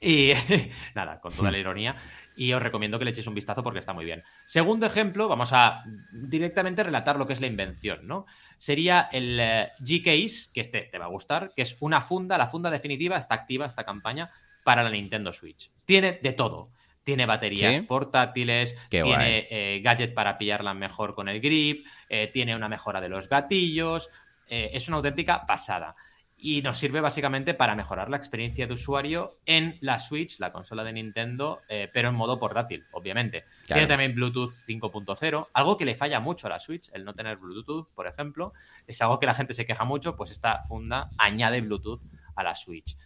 [0.00, 0.32] Y
[0.94, 1.96] nada, con toda la ironía.
[2.36, 4.22] Y os recomiendo que le echéis un vistazo porque está muy bien.
[4.44, 8.26] Segundo ejemplo, vamos a directamente relatar lo que es la invención, ¿no?
[8.58, 12.46] Sería el eh, G-Case, que este te va a gustar, que es una funda, la
[12.46, 14.30] funda definitiva, está activa esta campaña
[14.64, 15.70] para la Nintendo Switch.
[15.84, 16.70] Tiene de todo.
[17.04, 17.82] Tiene baterías ¿Sí?
[17.84, 23.00] portátiles, Qué tiene eh, gadget para pillarla mejor con el grip, eh, tiene una mejora
[23.00, 24.10] de los gatillos.
[24.48, 25.94] eh, es una auténtica pasada
[26.38, 30.84] y nos sirve básicamente para mejorar la experiencia de usuario en la Switch, la consola
[30.84, 33.42] de Nintendo, eh, pero en modo portátil, obviamente.
[33.66, 33.80] Claro.
[33.80, 37.38] Tiene también Bluetooth 5.0, algo que le falla mucho a la Switch, el no tener
[37.38, 38.52] Bluetooth, por ejemplo,
[38.86, 42.00] es algo que la gente se queja mucho, pues esta funda añade Bluetooth
[42.34, 42.96] a la Switch.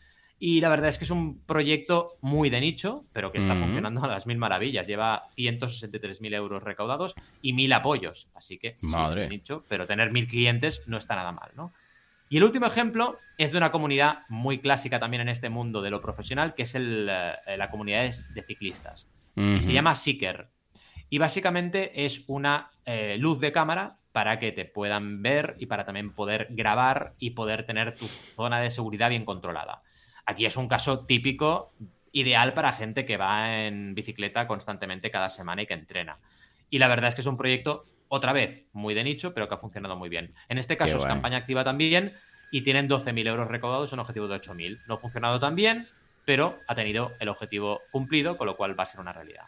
[0.43, 4.03] Y la verdad es que es un proyecto muy de nicho, pero que está funcionando
[4.03, 4.87] a las mil maravillas.
[4.87, 8.31] Lleva 163.000 euros recaudados y mil apoyos.
[8.35, 9.21] Así que sí, es Madre.
[9.23, 11.75] de nicho, pero tener mil clientes no está nada mal, ¿no?
[12.31, 15.91] Y el último ejemplo es de una comunidad muy clásica también en este mundo de
[15.91, 19.11] lo profesional, que es el, eh, la comunidad de, ciclistas.
[19.35, 20.49] Y se llama Seeker.
[21.09, 25.85] Y básicamente es una eh, luz de cámara para que te puedan ver y para
[25.85, 29.83] también poder grabar y poder tener tu zona de seguridad bien controlada.
[30.25, 31.73] Aquí es un caso típico,
[32.13, 36.21] ideal para gente que va en bicicleta constantemente cada semana y que entrena.
[36.69, 39.55] Y la verdad es que es un proyecto, otra vez, muy de nicho, pero que
[39.55, 40.35] ha funcionado muy bien.
[40.49, 42.13] En este caso es campaña activa también
[42.51, 44.81] y tienen 12.000 euros recaudados, un objetivo de 8.000.
[44.89, 45.87] No ha funcionado tan bien,
[46.25, 49.45] pero ha tenido el objetivo cumplido, con lo cual va a ser una realidad.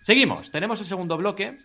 [0.00, 1.58] Seguimos, tenemos el segundo bloque,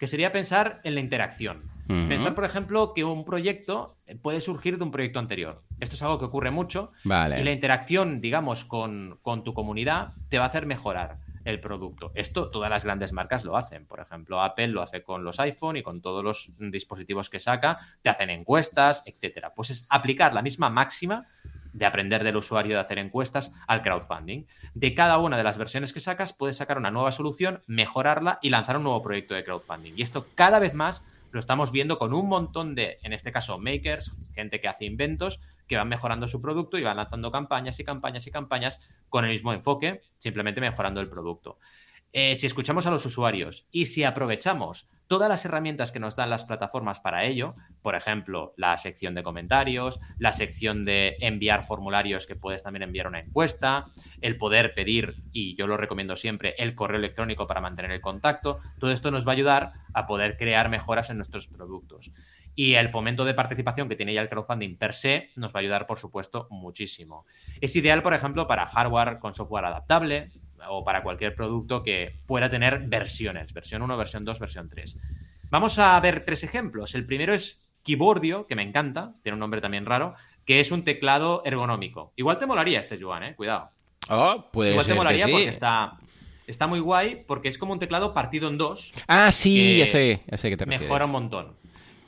[0.00, 1.70] que sería pensar en la interacción.
[1.86, 5.62] Pensar, por ejemplo, que un proyecto puede surgir de un proyecto anterior.
[5.78, 6.90] Esto es algo que ocurre mucho.
[7.04, 7.38] Vale.
[7.38, 12.12] Y la interacción, digamos, con, con, tu comunidad te va a hacer mejorar el producto.
[12.14, 13.86] Esto todas las grandes marcas lo hacen.
[13.86, 17.78] Por ejemplo, Apple lo hace con los iPhone y con todos los dispositivos que saca.
[18.02, 19.52] Te hacen encuestas, etcétera.
[19.54, 21.26] Pues es aplicar la misma máxima
[21.72, 24.44] de aprender del usuario, de hacer encuestas, al crowdfunding.
[24.74, 28.50] De cada una de las versiones que sacas, puedes sacar una nueva solución, mejorarla y
[28.50, 29.94] lanzar un nuevo proyecto de crowdfunding.
[29.96, 33.58] Y esto cada vez más lo estamos viendo con un montón de, en este caso,
[33.58, 37.84] makers, gente que hace inventos, que van mejorando su producto y van lanzando campañas y
[37.84, 41.58] campañas y campañas con el mismo enfoque, simplemente mejorando el producto.
[42.14, 46.28] Eh, si escuchamos a los usuarios y si aprovechamos todas las herramientas que nos dan
[46.28, 52.26] las plataformas para ello, por ejemplo, la sección de comentarios, la sección de enviar formularios
[52.26, 53.86] que puedes también enviar una encuesta,
[54.20, 58.58] el poder pedir, y yo lo recomiendo siempre, el correo electrónico para mantener el contacto,
[58.78, 62.10] todo esto nos va a ayudar a poder crear mejoras en nuestros productos.
[62.54, 65.62] Y el fomento de participación que tiene ya el crowdfunding per se nos va a
[65.62, 67.24] ayudar, por supuesto, muchísimo.
[67.62, 70.30] Es ideal, por ejemplo, para hardware con software adaptable,
[70.68, 74.98] o para cualquier producto que pueda tener versiones, versión 1, versión 2, versión 3.
[75.50, 76.94] Vamos a ver tres ejemplos.
[76.94, 80.14] El primero es Keyboardio, que me encanta, tiene un nombre también raro,
[80.46, 82.12] que es un teclado ergonómico.
[82.16, 83.34] Igual te molaría este, Joan, ¿eh?
[83.36, 83.70] Cuidado.
[84.08, 85.98] Oh, puede Igual te molaría porque está,
[86.46, 88.92] está muy guay, porque es como un teclado partido en dos.
[89.06, 90.88] Ah, sí, ya sé, ya sé que te refieres.
[90.88, 91.56] Mejora un montón.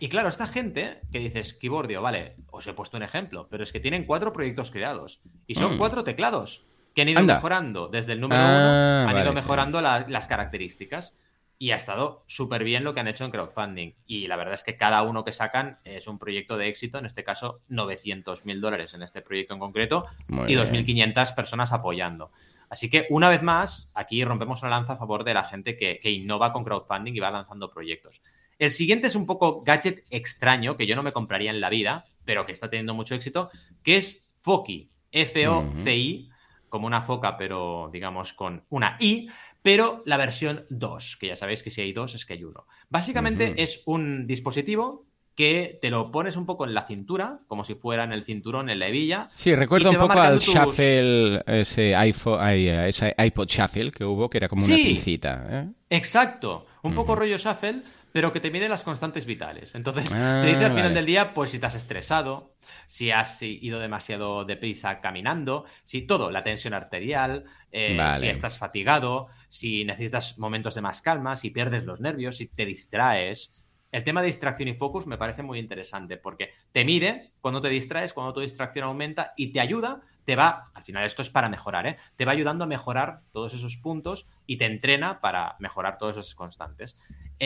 [0.01, 3.73] Y claro, esta gente que dices, Keyboardio, vale, os he puesto un ejemplo, pero es
[3.73, 5.79] que tienen cuatro proyectos creados y son Mm.
[5.79, 7.35] cuatro teclados que han ido Anda.
[7.35, 8.69] mejorando desde el número Ah, uno,
[9.01, 9.35] han vale, ido sí.
[9.37, 11.15] mejorando la- las características.
[11.57, 13.93] Y ha estado súper bien lo que han hecho en crowdfunding.
[14.07, 16.99] Y la verdad es que cada uno que sacan es un proyecto de éxito.
[16.99, 20.59] En este caso, 900 mil dólares en este proyecto en concreto Muy y bien.
[20.59, 22.33] 2.500 personas apoyando.
[22.69, 26.01] Así que, una vez más, aquí rompemos una lanza a favor de la gente que,
[26.01, 28.21] que innova con crowdfunding y va lanzando proyectos.
[28.59, 32.05] El siguiente es un poco gadget extraño que yo no me compraría en la vida,
[32.25, 33.49] pero que está teniendo mucho éxito,
[33.85, 34.91] que es Foki.
[35.13, 36.31] F-O-C-I,
[36.75, 39.29] como una foca, pero digamos con una I,
[39.63, 42.67] pero la versión 2, que ya sabéis que si hay dos es que hay uno.
[42.89, 45.07] Básicamente es un dispositivo
[45.37, 48.71] que te lo pones un poco en la cintura, como si fuera en el cinturón,
[48.71, 53.47] en la hebilla, Sí, recuerda un poco al tus- shuffle, ese iPhone, ay, ese iPod
[53.49, 55.47] shuffle que hubo, que era como una pincita.
[55.49, 55.69] ¿eh?
[55.91, 57.83] Exacto, un poco rollo shuffle,
[58.15, 59.75] pero que te mide las constantes vitales.
[59.75, 60.95] Entonces, Ah, te dice al final vale.
[60.95, 62.55] del día, pues si te has estresado,
[62.87, 68.21] si has ido demasiado deprisa caminando, si todo, la tensión arterial, eh, Vale.
[68.21, 72.65] si estás fatigado, si necesitas momentos de más calma, si pierdes los nervios, si te
[72.65, 73.51] distraes.
[73.91, 77.69] El tema de distracción y focus me parece muy interesante porque te mide cuando te
[77.69, 81.49] distraes, cuando tu distracción aumenta y te ayuda, te va, al final esto es para
[81.49, 81.97] mejorar, ¿eh?
[82.17, 86.35] te va ayudando a mejorar todos esos puntos y te entrena para mejorar todos esos
[86.37, 86.97] constantes.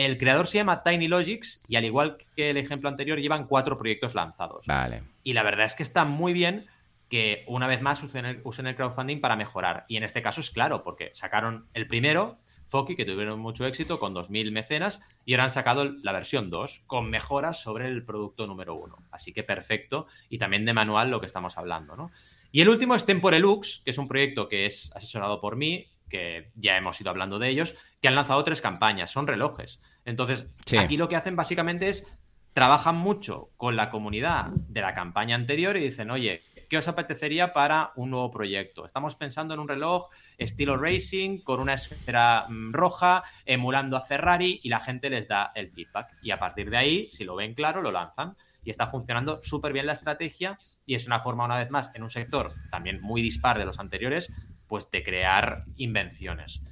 [0.05, 3.77] El creador se llama Tiny Logics y al igual que el ejemplo anterior llevan cuatro
[3.77, 4.65] proyectos lanzados.
[4.65, 5.03] Vale.
[5.23, 6.67] Y la verdad es que está muy bien
[7.09, 9.85] que una vez más usen el, usen el crowdfunding para mejorar.
[9.87, 13.99] Y en este caso es claro, porque sacaron el primero, Foki, que tuvieron mucho éxito
[13.99, 18.45] con 2.000 mecenas, y ahora han sacado la versión 2 con mejoras sobre el producto
[18.45, 18.95] número 1.
[19.11, 20.05] Así que perfecto.
[20.29, 22.11] Y también de manual lo que estamos hablando, ¿no?
[22.51, 26.51] Y el último es Temporelux, que es un proyecto que es asesorado por mí, que
[26.55, 29.79] ya hemos ido hablando de ellos, que han lanzado tres campañas, son relojes.
[30.05, 30.77] Entonces, Sí.
[30.77, 32.07] aquí lo que hacen básicamente es
[32.53, 37.53] trabajan mucho con la comunidad de la campaña anterior y dicen, oye, ¿qué os apetecería
[37.53, 38.85] para un nuevo proyecto?
[38.85, 44.59] Estamos pensando en un reloj estilo racing, con una esfera mm, roja, emulando a Ferrari,
[44.63, 46.17] y la gente les da el feedback.
[46.21, 48.35] Y a partir de ahí, si lo ven claro, lo lanzan.
[48.63, 52.03] Y está funcionando súper bien la estrategia y es una forma, una vez más, en
[52.03, 54.31] un sector también muy dispar de los anteriores,
[54.69, 56.63] pues de crear invenciones.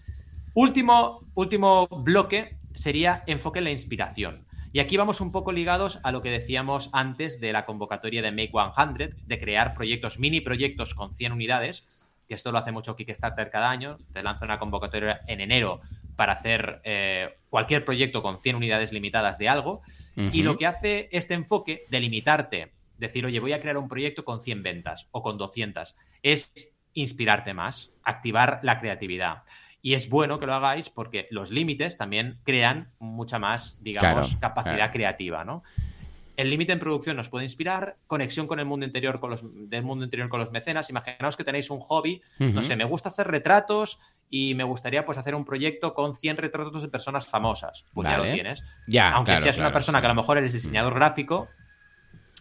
[0.54, 4.48] Último, último bloque sería enfoque en la inspiración.
[4.72, 8.32] Y aquí vamos un poco ligados a lo que decíamos antes de la convocatoria de
[8.32, 11.88] Make 100, de crear proyectos, mini proyectos con 100 unidades,
[12.28, 15.82] que esto lo hace mucho Kickstarter cada año, te lanza una convocatoria en enero
[16.16, 19.82] para hacer eh, cualquier proyecto con 100 unidades limitadas de algo,
[20.16, 24.26] y lo que hace este enfoque de limitarte, decir, oye, voy a crear un proyecto
[24.26, 29.44] con 100 ventas o con 200, es inspirarte más, activar la creatividad.
[29.82, 34.92] Y es bueno que lo hagáis porque los límites también crean mucha más, digamos, capacidad
[34.92, 35.64] creativa, ¿no?
[36.36, 39.84] El límite en producción nos puede inspirar, conexión con el mundo interior, con los, del
[39.84, 40.90] mundo interior con los mecenas.
[40.90, 45.18] Imaginaos que tenéis un hobby, no sé, me gusta hacer retratos y me gustaría pues
[45.18, 47.86] hacer un proyecto con 100 retratos de personas famosas.
[47.94, 48.64] Pues ya lo tienes.
[48.88, 51.48] Ya, Aunque seas una persona que a lo mejor eres diseñador gráfico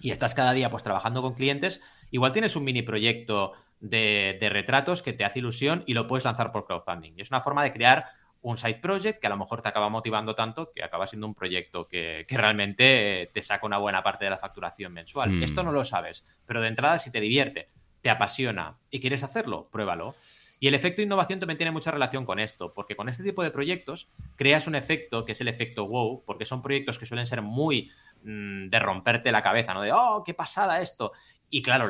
[0.00, 1.80] y estás cada día pues trabajando con clientes,
[2.16, 6.24] igual tienes un mini proyecto de, de, retratos que te hace ilusión y lo puedes
[6.24, 7.12] lanzar por crowdfunding.
[7.16, 8.06] Y es una forma de crear
[8.42, 11.34] un side project que a lo mejor te acaba motivando tanto que acaba siendo un
[11.34, 15.30] proyecto que, realmente te saca una buena parte de la facturación mensual.
[15.32, 15.42] Hmm.
[15.42, 17.68] Esto no lo sabes, pero de entrada si te divierte,
[18.02, 20.14] te apasiona y quieres hacerlo, pruébalo.
[20.58, 23.50] Y el efecto innovación también tiene mucha relación con esto, porque con este tipo de
[23.50, 27.42] proyectos creas un efecto que es el efecto wow, porque son proyectos que suelen ser
[27.42, 27.90] muy
[28.22, 29.82] mm, de romperte la cabeza, ¿no?
[29.82, 31.12] De, oh, qué pasada esto.
[31.48, 31.88] Y claro,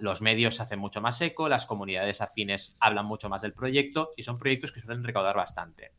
[0.00, 4.10] los medios se hacen mucho más eco, las comunidades afines hablan mucho más del proyecto
[4.16, 5.92] y son proyectos que suelen recaudar bastante.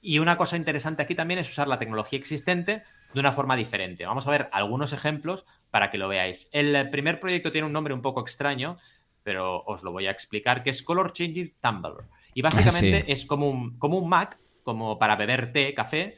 [0.00, 4.06] Y una cosa interesante aquí también es usar la tecnología existente de una forma diferente.
[4.06, 6.48] Vamos a ver algunos ejemplos para que lo veáis.
[6.52, 8.78] El primer proyecto tiene un nombre un poco extraño,
[9.24, 12.04] pero os lo voy a explicar, que es Color Changing Tumbler.
[12.34, 16.16] Y básicamente es como un, como un Mac, como para beber té, café,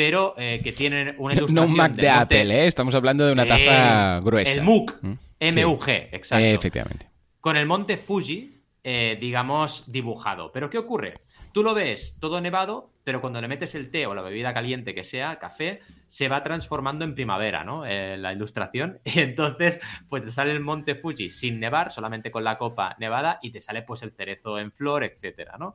[0.00, 1.54] pero eh, que tiene una ilustración.
[1.54, 2.66] No un Mac de, Apple, ¿eh?
[2.66, 4.52] estamos hablando de una taza gruesa.
[4.52, 5.16] El MOOC, ¿Mm?
[5.40, 6.42] MUG, exacto.
[6.42, 7.10] efectivamente.
[7.38, 10.52] Con el monte Fuji, eh, digamos, dibujado.
[10.52, 11.20] Pero ¿qué ocurre?
[11.52, 14.94] Tú lo ves todo nevado, pero cuando le metes el té o la bebida caliente
[14.94, 17.84] que sea, café, se va transformando en primavera, ¿no?
[17.84, 19.00] Eh, la ilustración.
[19.04, 23.38] Y entonces, pues te sale el monte Fuji sin nevar, solamente con la copa nevada,
[23.42, 25.74] y te sale pues el cerezo en flor, etcétera, ¿no?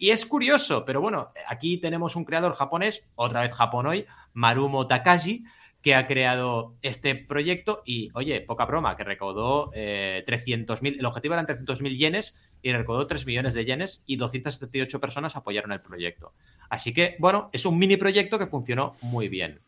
[0.00, 4.86] Y es curioso, pero bueno, aquí tenemos un creador japonés, otra vez Japón hoy, Marumo
[4.86, 5.44] Takashi,
[5.82, 11.34] que ha creado este proyecto y, oye, poca broma, que recaudó eh, 300.000, el objetivo
[11.34, 16.32] eran 300.000 yenes y recaudó 3 millones de yenes y 278 personas apoyaron el proyecto.
[16.70, 19.62] Así que, bueno, es un mini proyecto que funcionó muy bien.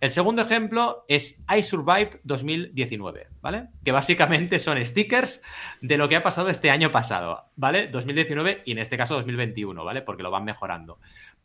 [0.00, 3.68] El segundo ejemplo es I Survived 2019, ¿vale?
[3.84, 5.42] Que básicamente son stickers
[5.82, 7.86] de lo que ha pasado este año pasado, ¿vale?
[7.88, 10.00] 2019 y en este caso 2021, ¿vale?
[10.00, 11.00] Porque lo van mejorando.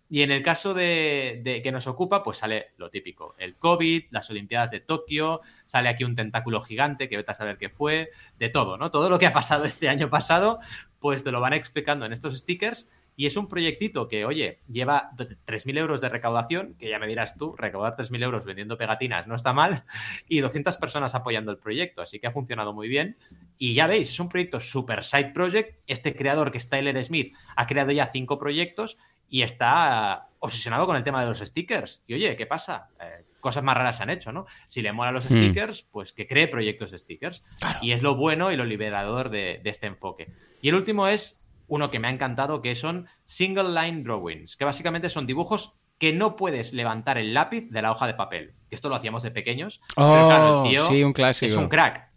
[0.10, 4.30] Y en el caso de, que nos ocupa, pues sale lo típico, el COVID, las
[4.30, 8.48] Olimpiadas de Tokio, sale aquí un tentáculo gigante que vete a saber qué fue, de
[8.48, 8.90] todo, ¿no?
[8.90, 10.60] Todo lo que ha pasado este año pasado,
[11.00, 15.12] pues te lo van explicando en estos stickers y es un proyectito que, oye, lleva
[15.16, 19.36] 3.000 euros de recaudación, que ya me dirás tú, recaudar 3.000 euros vendiendo pegatinas no
[19.36, 19.84] está mal,
[20.28, 23.18] y 200 personas apoyando el proyecto, así que ha funcionado muy bien.
[23.58, 25.80] Y ya veis, es un proyecto super side project.
[25.88, 28.98] Este creador, que es Tyler Smith, ha creado ya cinco proyectos
[29.30, 32.04] y está obsesionado con el tema de los stickers.
[32.08, 32.90] Y oye, ¿qué pasa?
[33.02, 34.46] Eh, cosas más raras se han hecho, ¿no?
[34.68, 35.34] Si le mola los hmm.
[35.34, 37.44] stickers, pues que cree proyectos de stickers.
[37.82, 40.30] Y es lo bueno y lo liberador de, este enfoque.
[40.62, 44.66] Y el último es uno que me ha encantado, que son single line drawings, que
[44.66, 48.54] básicamente son dibujos que no puedes levantar el lápiz de la hoja de papel.
[48.70, 49.82] Que esto lo hacíamos de pequeños.
[49.96, 51.52] Oh, sí, un clásico.
[51.52, 52.10] Es un crack.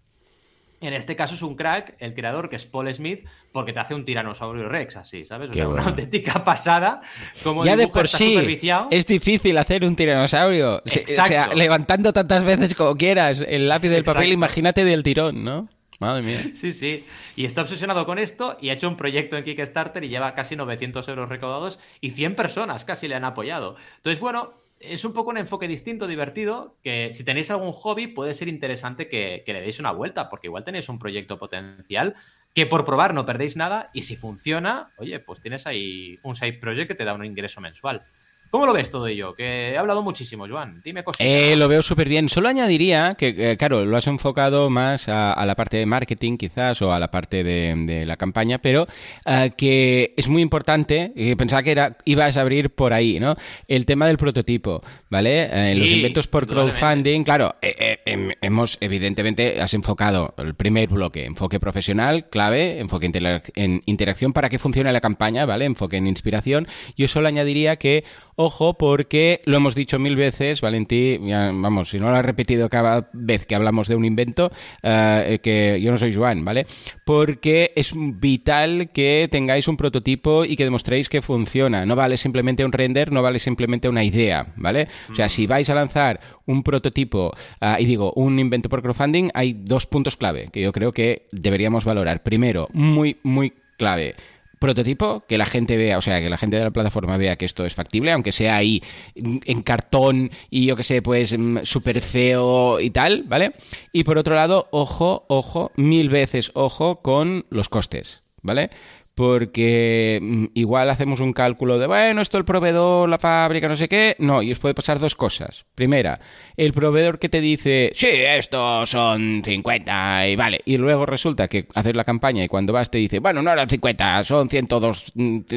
[0.81, 3.95] En este caso es un crack, el creador, que es Paul Smith, porque te hace
[3.95, 5.51] un tiranosaurio rex así, ¿sabes?
[5.51, 7.01] una auténtica pasada.
[7.43, 10.77] Como ya de por sí es difícil hacer un tiranosaurio.
[10.77, 15.69] O sea, levantando tantas veces como quieras el lápiz del papel, imagínate del tirón, ¿no?
[15.99, 16.45] Madre mía.
[16.55, 17.05] Sí, sí.
[17.37, 20.57] Y está obsesionado con esto y ha hecho un proyecto en Kickstarter y lleva casi
[20.57, 23.77] 900 euros recaudados y 100 personas casi le han apoyado.
[23.97, 28.35] Entonces, bueno, es un poco un enfoque distinto, divertido, que si tenéis algún hobby puede
[28.35, 32.15] ser interesante que, le deis una vuelta, porque igual tenéis un proyecto potencial
[32.55, 36.55] que por probar no perdéis nada y si funciona, oye, pues tienes ahí un side
[36.55, 38.05] project que te da un ingreso mensual.
[38.51, 39.35] ¿Cómo lo ves todo ello?
[39.35, 40.81] Que he hablado muchísimo, Joan.
[40.83, 41.21] Dime cosas.
[41.21, 42.31] Eh, lo veo súper bien.
[42.31, 46.81] Solo añadiría que, eh, claro, lo has enfocado más a, la parte de marketing quizás
[46.81, 48.87] o a la parte de, la campaña, pero
[49.27, 53.37] eh, que es muy importante, y pensaba que era, ibas a abrir por ahí, ¿no?
[53.67, 55.75] El tema del prototipo, ¿vale?
[55.75, 62.29] los inventos por crowdfunding, claro, em, hemos, evidentemente, has enfocado el primer bloque, enfoque profesional,
[62.31, 63.11] clave, enfoque
[63.55, 65.65] en interacción para que funcione la campaña, ¿vale?
[65.65, 66.67] Enfoque en inspiración.
[66.97, 68.05] Yo solo añadiría que
[68.41, 73.11] Ojo, porque lo hemos dicho mil veces, Valentí, vamos, si no lo has repetido cada
[73.13, 74.53] vez que hablamos de un invento,
[74.85, 76.65] eh, que yo no soy Joan, ¿vale?
[77.05, 81.85] Porque es vital que tengáis un prototipo y que demostréis que funciona.
[81.85, 84.87] No vale simplemente un render, no vale simplemente una idea, ¿vale?
[85.11, 89.31] O sea, si vais a lanzar un prototipo, ah, y digo, un invento por crowdfunding,
[89.35, 92.23] hay dos puntos clave que yo creo que deberíamos valorar.
[92.23, 94.15] Primero, muy, muy clave
[94.59, 97.45] prototipo, que la gente vea, o sea, que la gente de la plataforma vea que
[97.45, 98.83] esto es factible, aunque sea ahí
[99.15, 103.53] en cartón y yo que sé, pues mm, súper feo y tal, ¿vale?
[103.93, 108.71] Y por otro lado, ojo, ojo, mil veces ojo con los costes, ¿vale?
[109.19, 113.89] Porque mm, igual hacemos un cálculo de, bueno, esto el proveedor, la fábrica, no sé
[113.89, 114.15] qué.
[114.21, 115.65] No, y os puede pasar dos cosas.
[115.75, 116.21] Primera,
[116.57, 120.61] el proveedor que te dice, sí, estos son 50 y vale.
[120.65, 123.69] Y luego resulta que haces la campaña y cuando vas te dice, bueno, no eran
[123.69, 125.13] 50, son 102,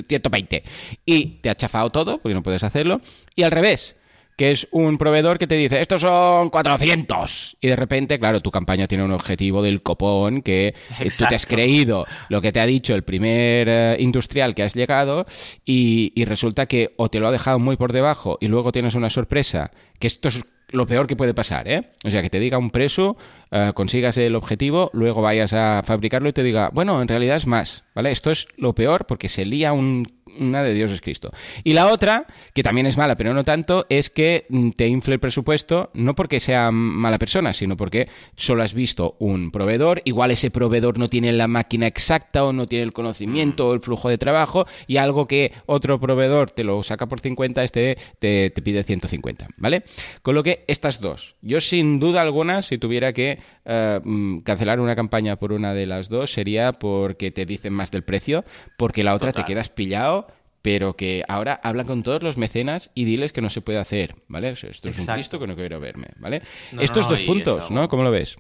[0.07, 0.64] 120.
[0.66, 0.70] Mm,
[1.05, 2.99] y te ha chafado todo, porque no puedes hacerlo.
[3.36, 3.95] Y al revés
[4.41, 7.57] que es un proveedor que te dice, estos son 400.
[7.61, 10.73] Y de repente, claro, tu campaña tiene un objetivo del copón que
[11.15, 14.73] tú te has creído lo que te ha dicho el primer eh, industrial que has
[14.73, 15.27] llegado
[15.63, 18.95] y, y resulta que o te lo ha dejado muy por debajo y luego tienes
[18.95, 19.69] una sorpresa,
[19.99, 20.41] que esto es
[20.72, 21.91] lo peor que puede pasar, ¿eh?
[22.03, 23.17] O sea, que te diga un preso,
[23.51, 27.47] eh, consigas el objetivo, luego vayas a fabricarlo y te diga, bueno, en realidad es
[27.47, 28.11] más, ¿vale?
[28.11, 30.07] Esto es lo peor porque se lía un
[30.39, 31.32] una de Dios es Cristo.
[31.63, 35.15] Y la otra, que también es mala, pero no tanto, es que mm, te infle
[35.15, 40.32] el presupuesto, no porque sea mala persona, sino porque solo has visto un proveedor, igual
[40.32, 44.09] ese proveedor no tiene la máquina exacta o no tiene el conocimiento o el flujo
[44.09, 48.61] de trabajo, y algo que otro proveedor te lo saca por 50, este te, te
[48.61, 49.84] pide 150, ¿vale?
[50.22, 54.80] Con lo que estas dos, yo sin duda alguna, si tuviera que eh, mm, cancelar
[54.80, 58.43] una campaña por una de las dos, sería porque te dicen más del precio,
[58.78, 60.28] porque la otra te quedas pillado
[60.62, 64.16] pero que ahora hablan con todos los mecenas y diles que no se puede hacer,
[64.28, 64.49] ¿vale?
[64.49, 66.43] esto es un Cristo que no quiero verme, ¿vale?
[66.80, 67.88] Estos dos puntos, ¿no?
[67.89, 68.38] ¿Cómo lo ves?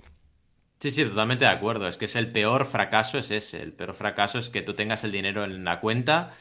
[0.79, 1.87] Sí, sí, totalmente de acuerdo.
[1.87, 3.61] Es que es el peor fracaso, es ese.
[3.61, 6.31] El peor fracaso es que tú tengas el dinero en la cuenta,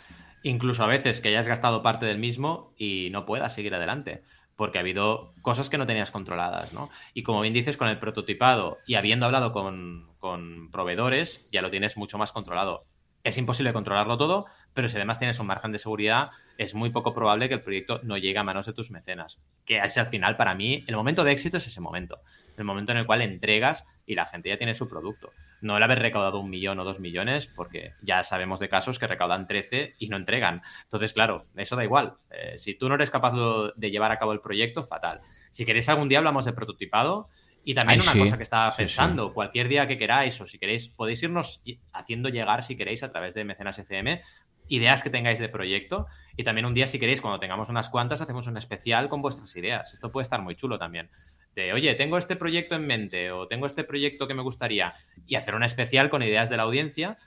[0.42, 4.22] incluso a veces que hayas gastado parte del mismo y no puedas seguir adelante.
[4.60, 6.90] Porque ha habido cosas que no tenías controladas, ¿no?
[7.14, 11.70] Y como bien dices, con el prototipado y habiendo hablado con, con proveedores, ya lo
[11.70, 12.84] tienes mucho más controlado.
[13.24, 14.44] Es imposible controlarlo todo,
[14.74, 18.00] pero si además tienes un margen de seguridad, es muy poco probable que el proyecto
[18.02, 19.42] no llegue a manos de tus mecenas.
[19.64, 22.20] Que es al final, para mí, el momento de éxito es ese momento.
[22.58, 25.30] El momento en el cual entregas y la gente ya tiene su producto.
[25.60, 29.06] No el haber recaudado un millón o dos millones, porque ya sabemos de casos que
[29.06, 30.62] recaudan 13 y no entregan.
[30.84, 32.14] Entonces, claro, eso da igual.
[32.30, 33.34] Eh, si tú no eres capaz
[33.76, 35.20] de llevar a cabo el proyecto, fatal.
[35.50, 37.28] Si queréis algún día hablamos de prototipado
[37.64, 41.22] y también una cosa que estaba pensando, cualquier día que queráis o si queréis, podéis
[41.22, 44.22] irnos haciendo llegar, si queréis, a través de Mecenas FM,
[44.68, 46.06] ideas que tengáis de proyecto.
[46.36, 49.54] Y también un día, si queréis, cuando tengamos unas cuantas, hacemos un especial con vuestras
[49.56, 49.92] ideas.
[49.92, 51.10] Esto puede estar muy chulo también.
[51.54, 54.94] De, oye, tengo este proyecto en mente o tengo este proyecto que me gustaría.
[55.26, 57.18] Y hacer un especial con ideas de la audiencia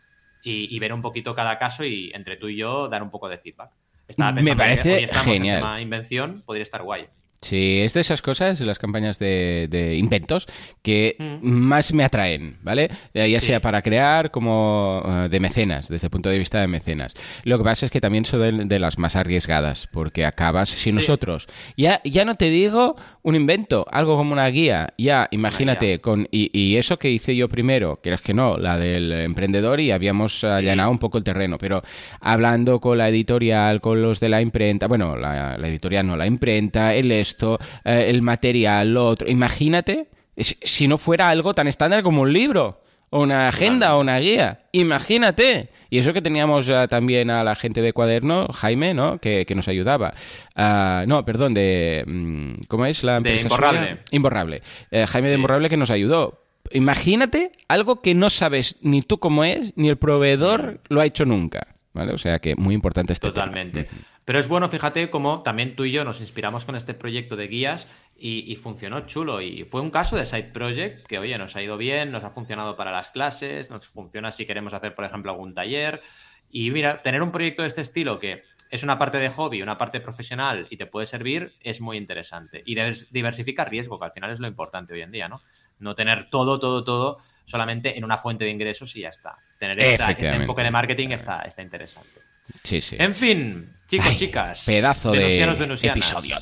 [0.43, 3.37] y, ver un poquito cada caso y entre tú y yo dar un poco de
[3.37, 3.71] feedback.
[4.41, 5.81] me parece genial.
[5.81, 7.07] invención, podría estar guay.
[7.43, 10.47] Sí, es de esas cosas, las campañas de, inventos,
[10.81, 11.45] que mm.
[11.45, 12.89] más me atraen, ¿vale?
[13.13, 16.67] Eh, ya sea para crear como eh, de mecenas, desde el punto de vista de
[16.67, 17.13] mecenas.
[17.43, 21.47] Lo que pasa es que también son de, las más arriesgadas, porque acabas, si nosotros,
[21.75, 26.77] ya, ya no te digo un invento, algo como una guía, ya, imagínate, con y,
[26.77, 30.91] eso que hice yo primero, que es que no, la del emprendedor y habíamos allanado
[30.91, 31.83] un poco el terreno, pero
[32.21, 36.25] hablando con la editorial, con los de la imprenta, bueno, la, la editorial no, la
[36.25, 39.29] imprenta, el esto, eh, el material, lo otro.
[39.29, 40.07] Imagínate
[40.37, 42.81] si no fuera algo tan estándar como un libro
[43.15, 44.61] o una agenda o una guía.
[44.71, 45.69] Imagínate.
[45.91, 49.19] Y eso que teníamos también a la gente de cuaderno, Jaime, ¿no?
[49.19, 50.15] Que, nos ayudaba.
[50.55, 52.03] Ah, no, perdón, de...
[52.07, 53.43] Mm, ¿Cómo es la empresa?
[53.43, 53.97] De Imborrable.
[54.09, 54.61] Imborrable.
[54.89, 56.43] Eh, Jaime de Imborrable que nos ayudó.
[56.71, 61.25] Imagínate algo que no sabes ni tú cómo es, ni el proveedor lo ha hecho
[61.25, 61.75] nunca.
[61.93, 62.11] ¿Vale?
[62.11, 63.87] O sea que muy importante este Totalmente.
[64.25, 67.47] Pero es bueno, fíjate, cómo también tú y yo nos inspiramos con este proyecto de
[67.47, 67.87] guías
[68.17, 69.41] y, funcionó chulo.
[69.41, 72.31] Y fue un caso de side project que, oye, nos ha ido bien, nos ha
[72.31, 76.01] funcionado para las clases, nos funciona si queremos hacer, por ejemplo, algún taller.
[76.49, 79.77] Y mira, tener un proyecto de este estilo que es una parte de hobby, una
[79.77, 82.63] parte profesional y te puede servir, es muy interesante.
[82.65, 82.75] Y
[83.11, 85.43] diversificar riesgo, que al final es lo importante hoy en día, ¿no?
[85.77, 89.37] No tener todo, todo, todo solamente en una fuente de ingresos y ya está.
[89.59, 92.19] Tener este enfoque de marketing está, está interesante.
[92.63, 92.95] Sí, sí.
[92.97, 94.65] En fin, chicos, chicas.
[94.65, 96.35] Pedazo de episodio.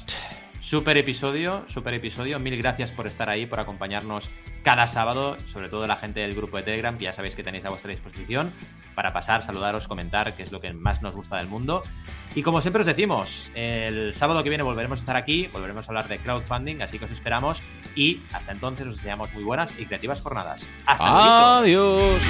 [0.61, 2.39] Super episodio, super episodio.
[2.39, 4.29] Mil gracias por estar ahí, por acompañarnos
[4.63, 7.65] cada sábado, sobre todo la gente del grupo de Telegram, que ya sabéis que tenéis
[7.65, 8.53] a vuestra disposición
[8.95, 11.83] para pasar, saludaros, comentar, que es lo que más nos gusta del mundo.
[12.35, 15.91] Y como siempre os decimos, el sábado que viene volveremos a estar aquí, volveremos a
[15.91, 17.61] hablar de crowdfunding, así que os esperamos
[17.95, 20.67] y hasta entonces os deseamos muy buenas y creativas jornadas.
[20.85, 21.89] Hasta luego.
[21.89, 22.21] Adiós.